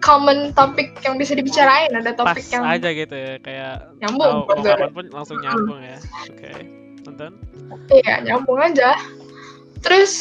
common 0.00 0.56
topik 0.56 0.96
yang 1.04 1.20
bisa 1.20 1.36
dibicarain 1.36 1.92
ada 1.92 2.16
Pas 2.16 2.32
topik 2.32 2.48
yang 2.48 2.64
aja 2.64 2.88
gitu 2.94 3.12
ya. 3.18 3.34
Kayak 3.42 3.90
Nyambung, 3.98 4.46
kapan 4.46 4.94
pun 4.94 5.04
langsung 5.10 5.42
nyambung 5.42 5.82
ya. 5.82 5.98
Oke. 6.30 6.52
Nonton? 7.02 7.32
iya 7.92 8.20
nyambung 8.24 8.60
aja 8.60 8.96
terus 9.80 10.14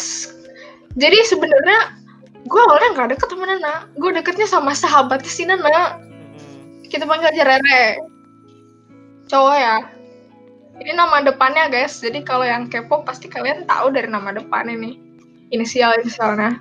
jadi 0.98 1.18
sebenarnya 1.30 1.80
gue 2.50 2.62
awalnya 2.66 2.90
nggak 2.98 3.10
deket 3.14 3.28
sama 3.30 3.46
Nana. 3.46 3.86
Gue 4.02 4.12
deketnya 4.18 4.48
sama 4.50 4.72
sahabatnya 4.74 5.30
si 5.30 5.46
Nana. 5.46 6.02
Mhm. 6.02 6.90
kita 6.90 7.04
panggil 7.04 7.30
aja 7.30 7.44
Rere. 7.46 7.86
Cowok 9.30 9.58
ya. 9.60 9.78
Ini 10.82 10.92
nama 10.98 11.22
depannya 11.22 11.70
guys. 11.70 12.02
Jadi 12.02 12.24
kalau 12.26 12.48
yang 12.48 12.72
kepo 12.72 13.04
pasti 13.06 13.30
kalian 13.30 13.70
tahu 13.70 13.94
dari 13.94 14.10
nama 14.10 14.34
depan 14.34 14.72
ini. 14.72 14.98
Inisial 15.54 16.00
inisialnya. 16.02 16.58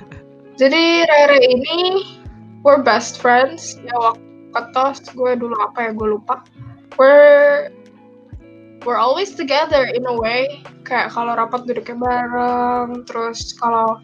Jadi 0.60 1.06
Rere 1.06 1.38
ini 1.44 1.78
we're 2.66 2.82
best 2.82 3.22
friends. 3.22 3.78
Ya 3.84 3.94
waktu 4.00 4.26
ketos 4.56 5.04
gue 5.12 5.36
dulu 5.36 5.54
apa 5.60 5.78
ya 5.86 5.90
gue 5.92 6.08
lupa. 6.16 6.42
We're 6.96 7.68
we're 8.86 8.96
always 8.96 9.34
together 9.34 9.90
in 9.90 10.06
a 10.06 10.14
way. 10.14 10.62
Kayak 10.86 11.10
kalau 11.10 11.34
rapat 11.34 11.66
duduknya 11.66 11.98
bareng 11.98 13.02
terus 13.04 13.50
kalau 13.58 13.98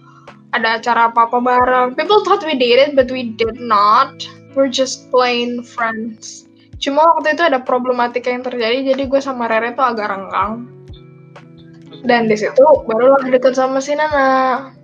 ada 0.52 0.82
acara 0.82 1.08
apa-apa 1.08 1.38
bareng. 1.38 1.88
People 1.94 2.26
thought 2.26 2.42
we 2.42 2.58
dated 2.58 2.98
but 2.98 3.08
we 3.08 3.30
did 3.38 3.62
not. 3.62 4.12
We're 4.52 4.68
just 4.68 5.08
plain 5.08 5.64
friends. 5.64 6.50
Cuma 6.82 7.06
waktu 7.16 7.38
itu 7.38 7.46
ada 7.46 7.62
problematika 7.62 8.28
yang 8.28 8.42
terjadi 8.42 8.92
jadi 8.92 9.02
gue 9.06 9.20
sama 9.22 9.46
Rere 9.46 9.72
tuh 9.72 9.86
agak 9.86 10.10
renggang. 10.10 10.66
Dan 12.02 12.26
di 12.26 12.34
situ 12.34 12.66
barulah 12.84 13.22
deket 13.22 13.54
sama 13.54 13.78
si 13.78 13.94
Nana. 13.94 14.74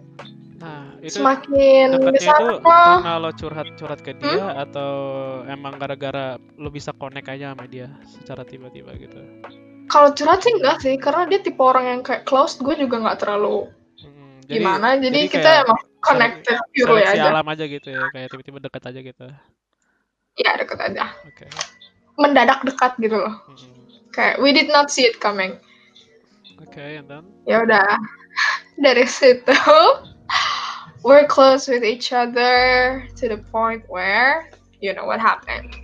Nah, 0.63 0.95
itu 1.03 1.19
semakin 1.19 1.99
deketnya 1.99 2.39
itu 2.39 2.63
karena 2.63 3.19
lo 3.19 3.31
curhat-curhat 3.35 4.01
ke 4.07 4.15
dia 4.23 4.63
atau 4.63 4.93
emang 5.51 5.75
gara-gara 5.83 6.39
lo 6.55 6.71
bisa 6.71 6.95
connect 6.95 7.27
aja 7.27 7.53
sama 7.53 7.67
dia 7.67 7.91
secara 8.07 8.47
tiba-tiba 8.47 8.95
gitu. 8.95 9.19
Kalau 9.89 10.13
curhat 10.13 10.45
sih 10.45 10.53
enggak 10.55 10.79
sih 10.85 10.95
karena 11.01 11.25
dia 11.27 11.41
tipe 11.41 11.61
orang 11.61 11.85
yang 11.89 12.01
kayak 12.05 12.29
close 12.29 12.61
gue 12.61 12.75
juga 12.77 13.01
nggak 13.01 13.25
terlalu 13.25 13.69
Hmm, 13.99 14.39
gimana. 14.47 14.95
Jadi, 14.97 15.27
kita 15.27 15.43
kayak 15.43 15.65
emang 15.67 15.81
connected 15.99 16.57
purely 16.71 17.03
aja. 17.03 17.35
alam 17.35 17.47
aja 17.51 17.65
gitu 17.67 17.89
ya, 17.91 18.07
kayak 18.15 18.31
tiba-tiba 18.31 18.59
dekat 18.63 18.83
aja 18.87 19.01
gitu. 19.03 19.27
ya 20.39 20.51
deket 20.55 20.79
aja. 20.79 21.05
Oke. 21.27 21.51
mendadak 22.19 22.63
dekat 22.63 22.95
gitu 23.03 23.19
loh. 23.19 23.35
Hmm. 23.51 23.83
kayak 24.15 24.39
we 24.39 24.55
did 24.55 24.71
not 24.71 24.91
see 24.91 25.07
it 25.07 25.19
coming. 25.19 25.59
Oke, 26.63 26.79
and 26.79 27.07
then? 27.11 27.27
Ya 27.47 27.63
udah. 27.63 27.99
Dari 28.85 29.07
situ 29.11 29.55
we're 31.05 31.27
close 31.27 31.67
with 31.67 31.85
each 31.85 32.13
other 32.13 33.03
to 33.19 33.29
the 33.29 33.39
point 33.51 33.83
where 33.87 34.51
you 34.83 34.95
know 34.95 35.07
what 35.07 35.19
happened 35.23 35.75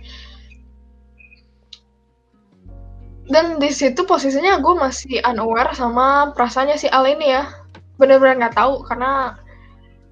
dan 3.25 3.57
di 3.57 3.73
situ 3.73 4.05
posisinya 4.05 4.61
gue 4.61 4.73
masih 4.77 5.21
unaware 5.25 5.73
sama 5.73 6.33
perasaannya 6.37 6.77
si 6.77 6.87
Al 6.89 7.09
ini 7.09 7.33
ya 7.33 7.49
bener-bener 7.97 8.37
nggak 8.37 8.55
tahu 8.59 8.85
karena 8.85 9.39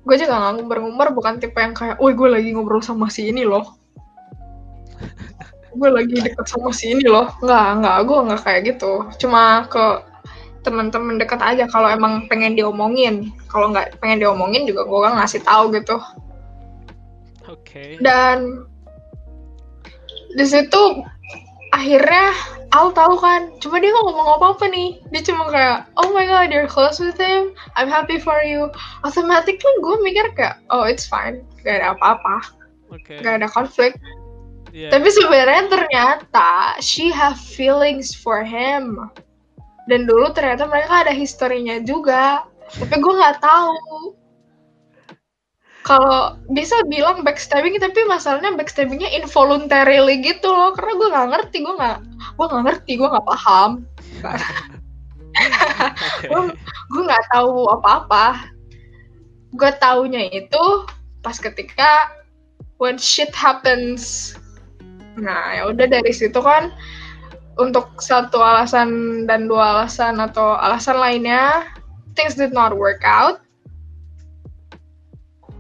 gue 0.04 0.16
juga 0.20 0.36
nggak 0.36 0.54
ngumbar-ngumbar 0.60 1.08
bukan 1.16 1.40
tipe 1.40 1.56
yang 1.56 1.72
kayak, 1.72 1.96
woi 2.02 2.12
gue 2.12 2.28
lagi 2.28 2.50
ngobrol 2.52 2.84
sama 2.84 3.08
si 3.08 3.32
ini 3.32 3.48
loh, 3.48 3.64
gue 5.72 5.90
lagi 5.90 6.20
deket 6.20 6.44
sama 6.44 6.76
si 6.76 6.92
ini 6.92 7.08
loh, 7.08 7.32
nggak 7.40 7.68
nggak 7.80 7.98
gue 8.04 8.20
nggak 8.28 8.42
kayak 8.44 8.62
gitu, 8.68 9.08
cuma 9.24 9.64
ke 9.72 10.04
teman-teman 10.64 11.20
dekat 11.20 11.40
aja 11.40 11.68
kalau 11.72 11.88
emang 11.88 12.28
pengen 12.28 12.56
diomongin, 12.56 13.32
kalau 13.48 13.72
nggak 13.72 13.96
pengen 14.04 14.24
diomongin 14.24 14.68
juga 14.68 14.88
gue 14.88 15.00
gak 15.08 15.16
ngasih 15.20 15.42
tahu 15.44 15.64
gitu. 15.76 16.00
Oke. 17.52 17.68
Okay. 17.68 17.90
Dan 18.00 18.68
di 20.36 20.46
situ 20.48 21.04
akhirnya 21.74 22.30
Al 22.74 22.90
tahu 22.90 23.22
kan, 23.22 23.54
cuma 23.62 23.78
dia 23.78 23.94
nggak 23.94 24.02
ngomong 24.02 24.30
apa-apa 24.42 24.66
nih. 24.66 24.98
Dia 25.14 25.22
cuma 25.30 25.46
kayak, 25.54 25.86
oh 25.94 26.10
my 26.10 26.26
god, 26.26 26.50
you're 26.50 26.66
close 26.66 26.98
with 26.98 27.14
him, 27.22 27.54
I'm 27.78 27.86
happy 27.86 28.18
for 28.18 28.42
you. 28.42 28.74
Automatically 29.06 29.74
gue 29.86 29.96
mikir 30.02 30.34
kayak, 30.34 30.58
oh 30.74 30.82
it's 30.82 31.06
fine, 31.06 31.46
gak 31.62 31.86
ada 31.86 31.94
apa-apa, 31.94 32.50
okay. 32.90 33.22
gak 33.22 33.38
ada 33.38 33.48
konflik. 33.54 33.94
Yeah. 34.74 34.90
Tapi 34.90 35.06
sebenarnya 35.06 35.70
ternyata 35.70 36.82
she 36.82 37.14
have 37.14 37.38
feelings 37.38 38.10
for 38.18 38.42
him. 38.42 38.98
Dan 39.86 40.10
dulu 40.10 40.34
ternyata 40.34 40.66
mereka 40.66 41.06
ada 41.06 41.14
historinya 41.14 41.78
juga, 41.86 42.42
tapi 42.74 42.98
gue 42.98 43.14
nggak 43.14 43.38
tahu 43.38 44.18
kalau 45.84 46.40
bisa 46.56 46.80
bilang 46.88 47.28
backstabbing 47.28 47.76
tapi 47.76 48.08
masalahnya 48.08 48.56
backstabbingnya 48.56 49.12
involuntarily 49.20 50.24
gitu 50.24 50.48
loh. 50.48 50.72
Karena 50.72 50.96
gue 50.96 51.08
nggak 51.12 51.30
ngerti 51.36 51.58
gue 51.60 51.76
nggak 51.76 51.98
gue 52.40 52.46
nggak 52.48 52.64
ngerti 52.72 52.92
gue 52.96 53.10
nggak 53.12 53.28
paham. 53.28 53.72
Gue 56.94 57.02
nggak 57.10 57.26
tahu 57.34 57.74
apa-apa. 57.74 58.54
Gue 59.58 59.72
taunya 59.82 60.30
itu 60.30 60.86
pas 61.26 61.42
ketika 61.42 62.14
when 62.78 63.02
shit 63.02 63.34
happens. 63.34 64.38
Nah 65.18 65.58
ya 65.58 65.74
udah 65.74 65.90
dari 65.90 66.14
situ 66.14 66.38
kan 66.38 66.70
untuk 67.58 67.98
satu 67.98 68.42
alasan 68.42 69.24
dan 69.26 69.50
dua 69.50 69.82
alasan 69.82 70.22
atau 70.22 70.58
alasan 70.58 70.98
lainnya 70.98 71.66
things 72.14 72.38
did 72.38 72.54
not 72.54 72.74
work 72.74 73.02
out 73.06 73.42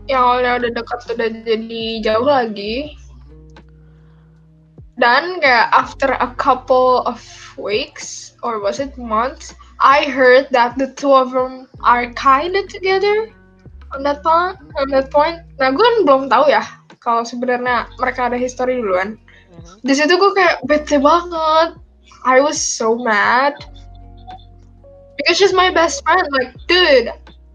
yang 0.07 0.21
awalnya 0.21 0.51
udah 0.59 0.71
dekat 0.75 0.99
udah 1.15 1.29
jadi 1.47 1.83
jauh 2.03 2.27
lagi. 2.27 2.95
Dan 4.99 5.41
kayak 5.41 5.73
after 5.73 6.13
a 6.21 6.29
couple 6.37 7.01
of 7.09 7.17
weeks 7.57 8.37
or 8.45 8.61
was 8.61 8.77
it 8.77 8.93
months 8.93 9.57
I 9.81 10.05
heard 10.05 10.53
that 10.53 10.77
the 10.77 10.93
two 10.93 11.09
of 11.09 11.33
them 11.33 11.65
are 11.81 12.13
kinda 12.13 12.63
together. 12.69 13.33
On 13.93 14.01
that 14.05 14.21
point 14.25 14.57
on 14.77 14.89
that 14.93 15.09
point. 15.09 15.45
Nah 15.57 15.73
gue 15.73 15.81
kan 15.81 15.97
belum 16.05 16.23
tahu 16.29 16.49
ya 16.49 16.65
kalau 17.01 17.25
sebenarnya 17.25 17.89
mereka 17.97 18.29
ada 18.29 18.37
history 18.37 18.79
duluan. 18.79 19.17
Mm-hmm. 19.53 19.85
di 19.85 19.93
situ 19.93 20.17
gue 20.17 20.31
kayak 20.33 20.65
bete 20.65 20.97
banget. 20.97 21.77
I 22.25 22.41
was 22.41 22.57
so 22.57 22.97
mad. 22.97 23.53
Because 25.13 25.37
she's 25.37 25.53
my 25.53 25.69
best 25.69 26.01
friend 26.01 26.25
like 26.33 26.57
dude 26.65 27.13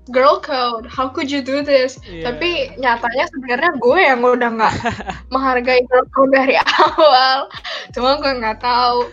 girl 0.08 0.40
code 0.40 0.88
how 0.88 1.08
could 1.08 1.28
you 1.30 1.44
do 1.44 1.60
this? 1.60 2.00
Yeah. 2.08 2.32
tapi 2.32 2.72
nyatanya 2.80 3.28
sebenarnya 3.28 3.70
gue 3.76 3.98
yang 4.00 4.20
udah 4.24 4.50
nggak 4.56 4.74
menghargai 5.32 5.84
girl 5.86 6.06
code 6.12 6.32
dari 6.32 6.56
awal. 6.56 7.48
Cuma 7.92 8.16
gue 8.20 8.32
nggak 8.40 8.60
tahu. 8.64 9.08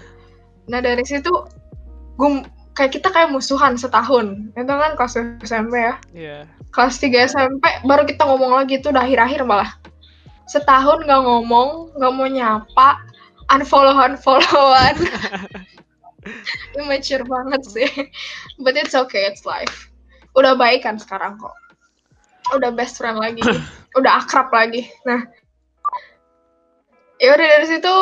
Nah 0.71 0.79
dari 0.79 1.03
situ 1.03 1.31
gue 2.15 2.29
kayak 2.75 2.95
kita 2.95 3.07
kayak 3.11 3.31
musuhan 3.31 3.75
setahun. 3.75 4.51
Itu 4.55 4.71
kan 4.71 4.95
kelas 4.95 5.15
SMP 5.43 5.73
ya. 5.79 5.95
Yeah. 6.15 6.43
kelas 6.75 6.99
3 6.99 7.31
SMP 7.31 7.63
baru 7.87 8.03
kita 8.03 8.27
ngomong 8.27 8.51
lagi 8.51 8.83
tuh 8.83 8.91
udah 8.91 9.03
akhir-akhir 9.03 9.47
malah. 9.47 9.71
Setahun 10.47 11.07
nggak 11.07 11.21
ngomong 11.23 11.95
nggak 11.95 12.13
mau 12.15 12.27
nyapa 12.27 12.89
unfollow 13.51 13.95
unfollowan. 13.95 14.95
Immature 16.79 17.23
banget 17.23 17.61
sih. 17.69 17.91
But 18.59 18.75
it's 18.75 18.97
okay 18.97 19.29
it's 19.29 19.45
life 19.45 19.94
udah 20.35 20.53
baik 20.59 20.83
kan 20.83 20.99
sekarang 20.99 21.39
kok. 21.39 21.55
Udah 22.53 22.69
best 22.75 22.99
friend 22.99 23.17
lagi. 23.17 23.41
Udah 23.97 24.21
akrab 24.21 24.51
lagi. 24.51 24.91
Nah. 25.07 25.23
Ya 27.15 27.31
udah 27.31 27.47
dari 27.47 27.63
situ 27.63 27.95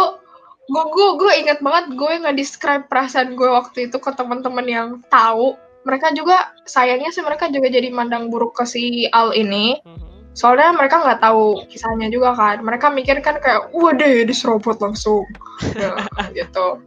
gue 0.63 0.83
gue 0.89 1.07
gue 1.21 1.31
inget 1.45 1.59
banget 1.61 1.93
gue 1.93 2.11
nggak 2.17 2.33
describe 2.33 2.83
perasaan 2.89 3.37
gue 3.37 3.45
waktu 3.45 3.85
itu 3.85 4.01
ke 4.01 4.09
teman-teman 4.17 4.65
yang 4.65 4.87
tahu. 5.13 5.53
Mereka 5.85 6.17
juga 6.17 6.49
sayangnya 6.65 7.13
sih 7.13 7.21
mereka 7.21 7.45
juga 7.53 7.69
jadi 7.69 7.93
mandang 7.93 8.33
buruk 8.33 8.57
ke 8.57 8.65
si 8.65 9.05
Al 9.13 9.37
ini. 9.37 9.77
Mm-hmm. 9.85 10.11
soalnya 10.33 10.73
mereka 10.73 10.97
nggak 10.97 11.21
tahu 11.21 11.61
kisahnya 11.69 12.09
juga 12.09 12.33
kan. 12.33 12.65
Mereka 12.65 12.89
mikir 12.89 13.21
kan 13.21 13.37
kayak 13.37 13.69
waduh 13.69 14.25
diserobot 14.25 14.81
langsung. 14.81 15.29
Ya, 15.77 15.93
gitu. 16.33 16.81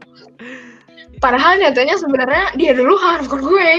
Padahal 1.22 1.62
nyatanya 1.62 1.94
sebenarnya 1.94 2.58
dia 2.58 2.74
dulu 2.74 2.98
harus 2.98 3.30
ke 3.30 3.38
gue 3.38 3.70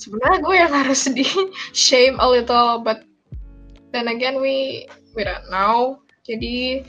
sebenarnya 0.00 0.38
gue 0.40 0.54
yang 0.56 0.72
harus 0.72 1.04
di 1.12 1.26
shame 1.76 2.16
a 2.18 2.26
little 2.26 2.80
but 2.80 3.04
then 3.92 4.08
again 4.08 4.40
we 4.40 4.88
we 5.12 5.22
don't 5.22 5.44
know. 5.52 6.00
Jadi 6.24 6.86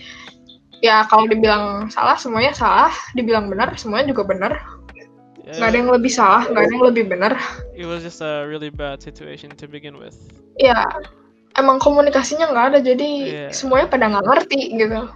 ya 0.79 1.03
kalau 1.11 1.27
dibilang 1.27 1.91
salah 1.91 2.15
semuanya 2.15 2.55
salah. 2.55 2.93
Dibilang 3.13 3.51
benar 3.51 3.75
semuanya 3.75 4.15
juga 4.15 4.23
benar. 4.23 4.53
Yeah. 5.41 5.57
nggak 5.57 5.69
ada 5.73 5.77
yang 5.81 5.91
lebih 5.91 6.11
salah 6.13 6.43
nggak 6.47 6.63
ada 6.63 6.71
yang 6.71 6.85
lebih 6.87 7.03
benar. 7.11 7.33
It 7.75 7.89
was 7.89 8.05
just 8.05 8.23
a 8.23 8.47
really 8.47 8.71
bad 8.71 9.03
situation 9.03 9.51
to 9.59 9.67
begin 9.67 9.99
with. 9.99 10.15
Ya 10.55 10.85
emang 11.59 11.83
komunikasinya 11.83 12.47
nggak 12.47 12.65
ada 12.71 12.79
jadi 12.79 13.09
yeah. 13.27 13.51
semuanya 13.51 13.91
pada 13.91 14.07
nggak 14.07 14.25
ngerti 14.25 14.79
gitu. 14.79 15.11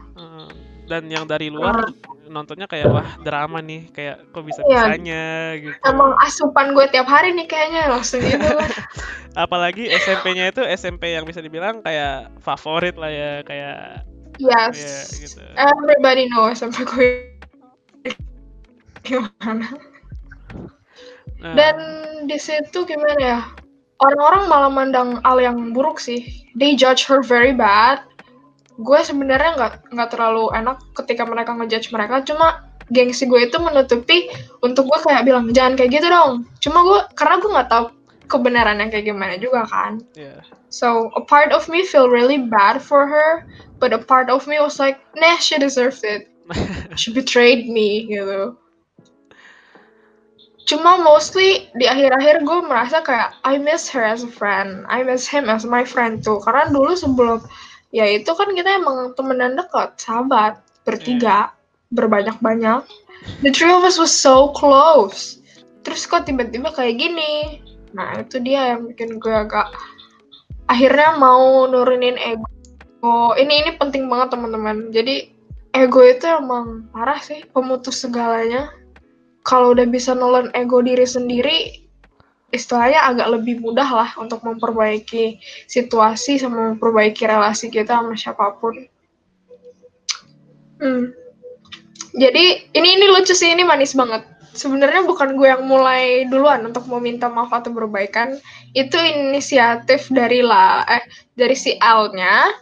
Dan 0.86 1.10
yang 1.10 1.26
dari 1.26 1.50
luar 1.50 1.90
uh 1.90 2.15
nontonnya 2.30 2.66
kayak 2.66 2.90
wah 2.90 3.08
drama 3.22 3.62
nih 3.62 3.90
kayak 3.94 4.30
kok 4.34 4.44
bisa 4.46 4.62
bisanya 4.66 5.54
ya, 5.56 5.62
gitu. 5.62 5.78
Emang 5.86 6.14
asupan 6.22 6.74
gue 6.74 6.86
tiap 6.90 7.08
hari 7.08 7.32
nih 7.34 7.48
kayaknya 7.48 7.90
langsung 7.90 8.22
gitu 8.22 8.46
apalagi 9.44 9.92
SMP-nya 9.92 10.50
itu 10.50 10.62
SMP 10.66 11.14
yang 11.14 11.28
bisa 11.28 11.44
dibilang 11.44 11.84
kayak 11.86 12.34
favorit 12.42 12.96
lah 12.98 13.12
ya 13.12 13.32
kayak 13.44 14.06
yes. 14.42 14.76
ya, 14.76 15.28
gitu. 15.28 15.42
everybody 15.60 16.26
know 16.32 16.50
SMP 16.50 16.84
gue. 16.88 17.10
Gimana? 19.06 19.78
Nah. 21.36 21.54
dan 21.54 21.78
di 22.26 22.40
situ 22.42 22.88
gimana 22.88 23.22
ya? 23.22 23.40
Orang-orang 24.02 24.44
malah 24.52 24.72
mandang 24.72 25.10
Al 25.24 25.40
yang 25.40 25.72
buruk 25.72 26.02
sih. 26.02 26.26
They 26.58 26.76
judge 26.76 27.08
her 27.08 27.24
very 27.24 27.56
bad 27.56 28.04
gue 28.76 29.00
sebenarnya 29.04 29.56
nggak 29.56 29.74
nggak 29.96 30.10
terlalu 30.12 30.52
enak 30.52 30.78
ketika 30.98 31.24
mereka 31.24 31.52
ngejudge 31.56 31.90
mereka. 31.96 32.24
Cuma 32.24 32.68
gengsi 32.94 33.26
gue 33.26 33.50
itu 33.50 33.58
menutupi 33.58 34.30
untuk 34.62 34.86
gue 34.86 35.00
kayak 35.10 35.26
bilang 35.26 35.50
jangan 35.56 35.74
kayak 35.80 36.02
gitu 36.02 36.08
dong. 36.08 36.46
Cuma 36.62 36.84
gue 36.86 37.00
karena 37.18 37.36
gue 37.42 37.52
nggak 37.52 37.70
tahu 37.72 37.86
kebenarannya 38.26 38.90
kayak 38.90 39.06
gimana 39.10 39.38
juga 39.38 39.66
kan. 39.70 40.02
Yeah. 40.18 40.42
so 40.76 41.08
a 41.16 41.24
part 41.24 41.56
of 41.56 41.70
me 41.72 41.88
feel 41.88 42.12
really 42.12 42.42
bad 42.52 42.84
for 42.84 43.08
her 43.08 43.48
but 43.80 43.96
a 43.96 44.02
part 44.02 44.28
of 44.28 44.44
me 44.44 44.60
was 44.60 44.76
like 44.76 45.00
nah 45.16 45.38
she 45.40 45.56
deserved 45.56 46.04
it. 46.04 46.28
She 47.00 47.10
betrayed 47.10 47.66
me 47.66 48.06
gitu. 48.06 48.54
Cuma 50.66 50.98
mostly 50.98 51.70
di 51.78 51.86
akhir-akhir 51.86 52.46
gue 52.46 52.60
merasa 52.66 53.02
kayak 53.02 53.38
I 53.46 53.58
miss 53.58 53.90
her 53.90 54.02
as 54.02 54.22
a 54.26 54.30
friend. 54.30 54.86
I 54.90 55.02
miss 55.06 55.26
him 55.30 55.50
as 55.50 55.66
my 55.66 55.82
friend 55.86 56.22
too. 56.22 56.42
Karena 56.46 56.70
dulu 56.70 56.94
sebelum 56.98 57.42
ya 57.96 58.04
itu 58.12 58.28
kan 58.36 58.52
kita 58.52 58.76
emang 58.76 59.16
temenan 59.16 59.56
dekat 59.56 59.96
sahabat 59.96 60.60
bertiga 60.84 61.48
yeah. 61.48 61.96
berbanyak-banyak. 61.96 62.84
The 63.40 63.56
three 63.56 63.72
of 63.72 63.88
us 63.88 63.96
was 63.96 64.12
so 64.12 64.52
close. 64.52 65.40
Terus 65.88 66.04
kok 66.04 66.28
tiba-tiba 66.28 66.76
kayak 66.76 67.00
gini. 67.00 67.64
Nah 67.96 68.20
itu 68.20 68.44
dia 68.44 68.76
yang 68.76 68.92
bikin 68.92 69.16
gue 69.24 69.32
agak 69.32 69.72
akhirnya 70.68 71.16
mau 71.16 71.64
nurunin 71.72 72.20
ego. 72.20 73.32
Ini 73.40 73.64
ini 73.64 73.72
penting 73.80 74.12
banget 74.12 74.36
teman-teman. 74.36 74.92
Jadi 74.92 75.32
ego 75.72 76.04
itu 76.04 76.28
emang 76.28 76.92
parah 76.92 77.24
sih 77.24 77.48
pemutus 77.56 78.04
segalanya. 78.04 78.76
Kalau 79.48 79.72
udah 79.72 79.88
bisa 79.88 80.12
nolong 80.12 80.52
ego 80.52 80.84
diri 80.84 81.08
sendiri 81.08 81.85
istilahnya 82.56 83.04
agak 83.04 83.28
lebih 83.36 83.60
mudah 83.60 83.86
lah 83.86 84.10
untuk 84.18 84.42
memperbaiki 84.42 85.38
situasi 85.68 86.40
sama 86.40 86.74
memperbaiki 86.74 87.28
relasi 87.28 87.68
kita 87.68 88.00
sama 88.00 88.16
siapa 88.16 88.56
pun. 88.58 88.88
Hmm. 90.80 91.12
Jadi 92.16 92.72
ini 92.72 92.90
ini 92.96 93.06
lucu 93.12 93.36
sih 93.36 93.52
ini 93.52 93.68
manis 93.68 93.92
banget. 93.92 94.24
sebenarnya 94.56 95.04
bukan 95.04 95.36
gue 95.36 95.48
yang 95.52 95.68
mulai 95.68 96.24
duluan 96.32 96.64
untuk 96.64 96.88
meminta 96.88 97.28
maaf 97.28 97.52
atau 97.52 97.76
berbaikan 97.76 98.40
itu 98.72 98.96
inisiatif 98.96 100.08
dari 100.08 100.40
lah 100.40 100.88
eh 100.88 101.04
dari 101.36 101.54
si 101.54 101.76
Al-nya 101.84 102.56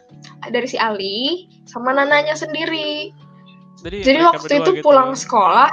dari 0.50 0.66
si 0.66 0.78
Ali 0.82 1.46
sama 1.70 1.94
Nananya 1.94 2.34
sendiri 2.34 3.14
Jadi, 3.86 4.02
jadi 4.02 4.20
waktu 4.26 4.54
itu 4.58 4.72
gitu. 4.80 4.84
pulang 4.84 5.14
sekolah 5.14 5.70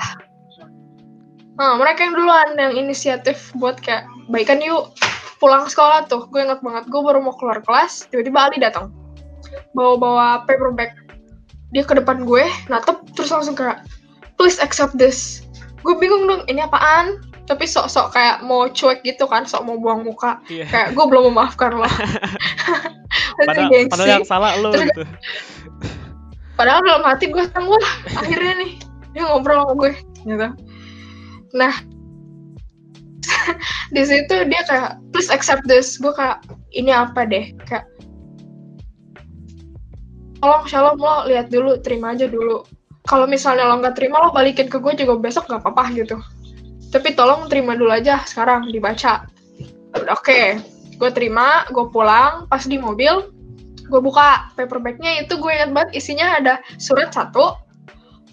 nah, 1.60 1.76
mereka 1.76 2.08
yang 2.08 2.16
duluan 2.16 2.48
yang 2.56 2.72
inisiatif 2.72 3.52
buat 3.60 3.76
kayak 3.84 4.08
baikan 4.32 4.64
yuk 4.64 4.96
pulang 5.36 5.68
sekolah 5.68 6.08
tuh. 6.08 6.24
Gue 6.32 6.48
inget 6.48 6.64
banget 6.64 6.88
gue 6.88 7.00
baru 7.04 7.20
mau 7.20 7.36
keluar 7.36 7.60
kelas 7.60 8.08
tiba-tiba 8.08 8.48
Ali 8.48 8.56
datang. 8.56 8.88
Bawa-bawa 9.76 10.48
paper 10.48 10.72
bag 10.72 10.96
dia 11.70 11.84
ke 11.84 11.94
depan 11.94 12.24
gue 12.24 12.48
natep 12.66 12.98
terus 13.14 13.30
langsung 13.30 13.52
kayak 13.52 13.84
please 14.40 14.56
accept 14.56 14.96
this. 14.96 15.44
Gue 15.84 16.00
bingung 16.00 16.24
dong 16.24 16.48
ini 16.48 16.64
apaan? 16.64 17.20
Tapi 17.44 17.66
sok-sok 17.66 18.14
kayak 18.14 18.46
mau 18.46 18.70
cuek 18.70 19.02
gitu 19.02 19.26
kan 19.26 19.44
sok 19.44 19.68
mau 19.68 19.76
buang 19.76 20.06
muka. 20.06 20.40
Iya. 20.48 20.64
kayak 20.70 20.88
gue 20.96 21.04
belum 21.04 21.34
memaafkan 21.34 21.76
lo 21.76 21.84
Padahal, 23.40 23.72
padahal 23.88 24.08
yang 24.20 24.26
salah 24.28 24.52
lo 24.60 24.70
Terus- 24.72 24.92
gitu. 24.92 25.02
padahal 26.60 26.84
dalam 26.84 27.04
hati 27.08 27.32
gue 27.32 27.44
wah 27.44 27.88
akhirnya 28.16 28.54
nih. 28.64 28.72
Dia 29.10 29.26
ngobrol 29.26 29.66
sama 29.66 29.74
gue 29.74 29.90
gitu 30.22 30.48
nah 31.52 31.74
di 33.94 34.02
situ 34.06 34.34
dia 34.46 34.62
kayak 34.66 35.02
please 35.10 35.30
accept 35.30 35.66
this. 35.66 35.98
Gue 35.98 36.14
kayak 36.14 36.44
ini 36.74 36.94
apa 36.94 37.26
deh? 37.26 37.52
Kayak 37.66 37.86
tolong 40.40 40.64
shalom 40.66 40.96
lo 40.96 41.28
lihat 41.28 41.52
dulu 41.52 41.78
terima 41.82 42.16
aja 42.16 42.30
dulu. 42.30 42.62
Kalau 43.08 43.26
misalnya 43.26 43.66
lo 43.66 43.80
nggak 43.80 43.96
terima 43.98 44.22
lo 44.22 44.30
balikin 44.30 44.70
ke 44.70 44.78
gue 44.78 44.94
juga 44.94 45.18
besok 45.18 45.50
nggak 45.50 45.62
apa-apa 45.66 45.84
gitu. 45.96 46.16
Tapi 46.90 47.14
tolong 47.14 47.46
terima 47.46 47.74
dulu 47.78 47.90
aja 47.90 48.22
sekarang 48.26 48.70
dibaca. 48.70 49.26
Oke 50.10 50.58
gue 51.00 51.10
terima 51.16 51.64
gue 51.72 51.88
pulang 51.88 52.44
pas 52.52 52.60
di 52.68 52.76
mobil 52.76 53.32
gue 53.88 54.00
buka 54.04 54.52
paperbacknya 54.54 55.24
itu 55.24 55.40
gue 55.40 55.48
ingat 55.48 55.72
banget 55.72 55.90
isinya 55.96 56.36
ada 56.36 56.54
surat 56.76 57.08
satu 57.10 57.56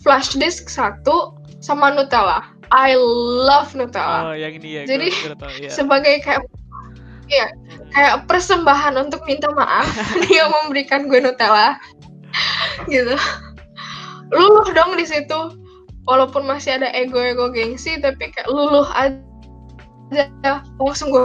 flash 0.03 0.35
disk 0.35 0.67
satu 0.67 1.33
sama 1.63 1.95
Nutella 1.95 2.43
I 2.71 2.99
love 3.47 3.71
Nutella. 3.75 4.31
Oh, 4.31 4.35
yang 4.35 4.59
ini 4.59 4.81
ya. 4.81 4.83
Jadi, 4.83 5.07
gue, 5.11 5.31
gue 5.31 5.37
tahu, 5.39 5.51
iya. 5.63 5.69
sebagai 5.71 6.15
kayak 6.23 6.43
iya 7.27 7.51
kayak 7.91 8.23
persembahan 8.31 8.95
untuk 8.95 9.19
minta 9.27 9.51
maaf 9.51 9.87
dia 10.27 10.47
memberikan 10.63 11.07
gue 11.07 11.19
Nutella. 11.23 11.79
Gitu. 12.91 13.15
Luluh 14.31 14.67
dong 14.75 14.99
di 14.99 15.07
situ. 15.07 15.55
Walaupun 16.07 16.47
masih 16.47 16.79
ada 16.79 16.87
ego-ego 16.95 17.51
gengsi 17.51 17.99
tapi 17.99 18.31
kayak 18.31 18.47
luluh 18.47 18.87
aja. 18.95 20.63
Langsung 20.79 21.11
gue 21.11 21.23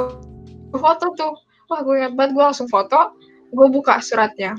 foto 0.75 1.07
tuh. 1.15 1.35
Wah 1.71 1.81
gue 1.87 2.11
banget 2.15 2.35
gue 2.35 2.43
langsung 2.43 2.67
foto. 2.67 3.15
Gue 3.55 3.71
buka 3.71 4.03
suratnya. 4.03 4.59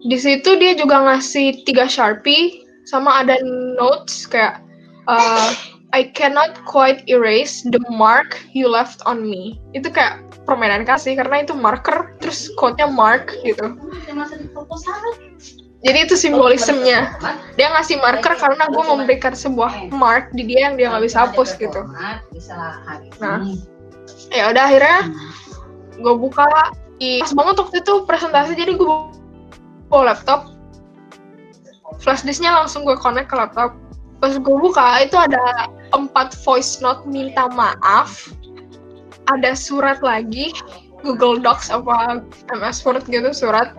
Di 0.00 0.16
situ 0.16 0.56
dia 0.56 0.72
juga 0.72 1.04
ngasih 1.04 1.68
tiga 1.68 1.84
sharpie 1.84 2.64
sama 2.88 3.20
ada 3.20 3.36
notes 3.76 4.24
kayak 4.24 4.64
uh, 5.10 5.50
I 5.90 6.06
cannot 6.14 6.54
quite 6.62 7.02
erase 7.10 7.66
the 7.66 7.82
mark 7.90 8.38
you 8.54 8.70
left 8.70 9.02
on 9.10 9.26
me. 9.26 9.58
Itu 9.74 9.90
kayak 9.90 10.22
permainan 10.46 10.86
kasih 10.86 11.18
karena 11.18 11.42
itu 11.42 11.54
marker 11.54 12.14
terus 12.22 12.46
quote-nya 12.54 12.86
mark 12.86 13.34
gitu. 13.42 13.74
Jadi 15.80 15.98
itu 16.06 16.14
simbolismenya. 16.14 17.18
Dia 17.58 17.74
ngasih 17.74 17.98
marker 17.98 18.38
karena 18.38 18.70
gue 18.70 18.84
memberikan 18.84 19.34
sebuah 19.34 19.90
mark 19.90 20.30
di 20.36 20.46
dia 20.46 20.70
yang 20.70 20.74
dia 20.78 20.94
nggak 20.94 21.04
bisa 21.10 21.26
hapus 21.26 21.58
gitu. 21.58 21.82
Nah. 23.18 23.42
ya 24.30 24.46
udah 24.54 24.62
akhirnya 24.62 25.10
gue 25.98 26.14
buka 26.14 26.46
di 27.02 27.18
pas 27.18 27.34
banget 27.34 27.56
waktu 27.58 27.76
itu 27.82 27.94
presentasi 28.06 28.54
jadi 28.54 28.78
gue 28.78 28.90
bawa 29.90 30.14
laptop. 30.14 30.54
Flash 31.98 32.22
disknya 32.22 32.54
langsung 32.54 32.86
gue 32.86 32.94
connect 32.94 33.26
ke 33.26 33.34
laptop 33.34 33.74
pas 34.20 34.36
gue 34.36 34.56
buka 34.60 35.00
itu 35.02 35.16
ada 35.16 35.72
empat 35.96 36.36
voice 36.44 36.78
note 36.84 37.08
minta 37.08 37.48
maaf. 37.50 38.28
Ada 39.32 39.56
surat 39.56 40.04
lagi 40.04 40.52
Google 41.00 41.40
Docs 41.40 41.72
apa 41.72 42.20
MS 42.52 42.84
Word 42.84 43.08
gitu 43.08 43.32
surat. 43.32 43.72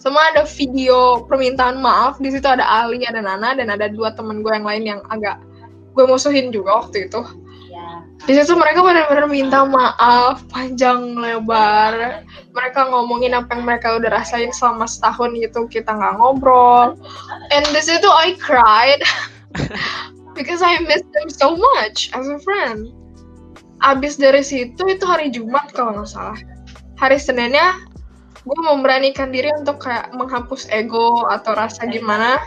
Sama 0.00 0.20
ada 0.32 0.44
video 0.44 1.24
permintaan 1.24 1.80
maaf 1.80 2.20
di 2.20 2.28
situ 2.32 2.44
ada 2.44 2.64
Ali 2.64 3.04
ada 3.08 3.24
Nana 3.24 3.56
dan 3.56 3.72
ada 3.72 3.88
dua 3.88 4.12
temen 4.12 4.44
gue 4.44 4.52
yang 4.52 4.66
lain 4.68 4.84
yang 4.84 5.00
agak 5.08 5.40
gue 5.94 6.04
musuhin 6.04 6.52
juga 6.52 6.84
waktu 6.84 7.08
itu. 7.08 7.20
Di 8.24 8.32
situ 8.32 8.56
mereka 8.56 8.80
benar-benar 8.80 9.28
minta 9.28 9.68
maaf 9.68 10.40
panjang 10.48 11.18
lebar. 11.20 12.24
Mereka 12.56 12.88
ngomongin 12.88 13.36
apa 13.36 13.52
yang 13.52 13.68
mereka 13.68 14.00
udah 14.00 14.08
rasain 14.16 14.48
selama 14.48 14.88
setahun 14.88 15.36
gitu 15.36 15.68
kita 15.68 15.92
nggak 15.92 16.16
ngobrol. 16.16 16.96
And 17.52 17.66
di 17.68 17.82
situ 17.84 18.08
I 18.08 18.32
cried 18.40 19.04
because 20.34 20.62
I 20.62 20.82
miss 20.84 21.02
them 21.14 21.30
so 21.30 21.54
much 21.56 22.10
as 22.12 22.26
a 22.26 22.38
friend. 22.42 22.90
Abis 23.82 24.16
dari 24.18 24.42
situ 24.42 24.80
itu 24.86 25.04
hari 25.04 25.30
Jumat 25.30 25.70
kalau 25.74 25.98
nggak 25.98 26.10
salah. 26.10 26.38
Hari 26.98 27.18
Seninnya 27.18 27.78
gue 28.44 28.58
memberanikan 28.60 29.32
diri 29.32 29.50
untuk 29.56 29.82
kayak 29.82 30.12
menghapus 30.14 30.68
ego 30.70 31.26
atau 31.28 31.56
rasa 31.56 31.86
gimana. 31.88 32.38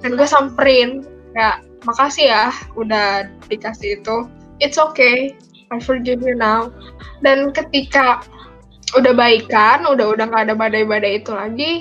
Dan 0.00 0.16
gue 0.16 0.24
samperin 0.24 1.04
kayak 1.36 1.62
makasih 1.84 2.32
ya 2.32 2.46
udah 2.76 3.28
dikasih 3.48 4.00
itu. 4.00 4.16
It's 4.60 4.80
okay. 4.80 5.36
I 5.70 5.78
forgive 5.78 6.24
you 6.24 6.34
now. 6.34 6.74
Dan 7.22 7.52
ketika 7.54 8.24
udah 8.98 9.14
baikan 9.14 9.86
udah 9.86 10.18
udah 10.18 10.24
nggak 10.26 10.50
ada 10.50 10.54
badai-badai 10.58 11.22
itu 11.22 11.30
lagi 11.30 11.72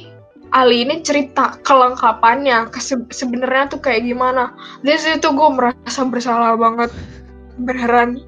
Ali 0.50 0.82
ini 0.82 1.06
cerita 1.06 1.58
kelengkapannya 1.62 2.74
ke 2.74 2.82
sebenarnya 3.14 3.70
tuh 3.70 3.80
kayak 3.82 4.06
gimana 4.06 4.54
di 4.82 4.98
situ 4.98 5.30
gue 5.30 5.50
merasa 5.54 6.02
bersalah 6.06 6.58
banget 6.58 6.90
beneran 7.62 8.22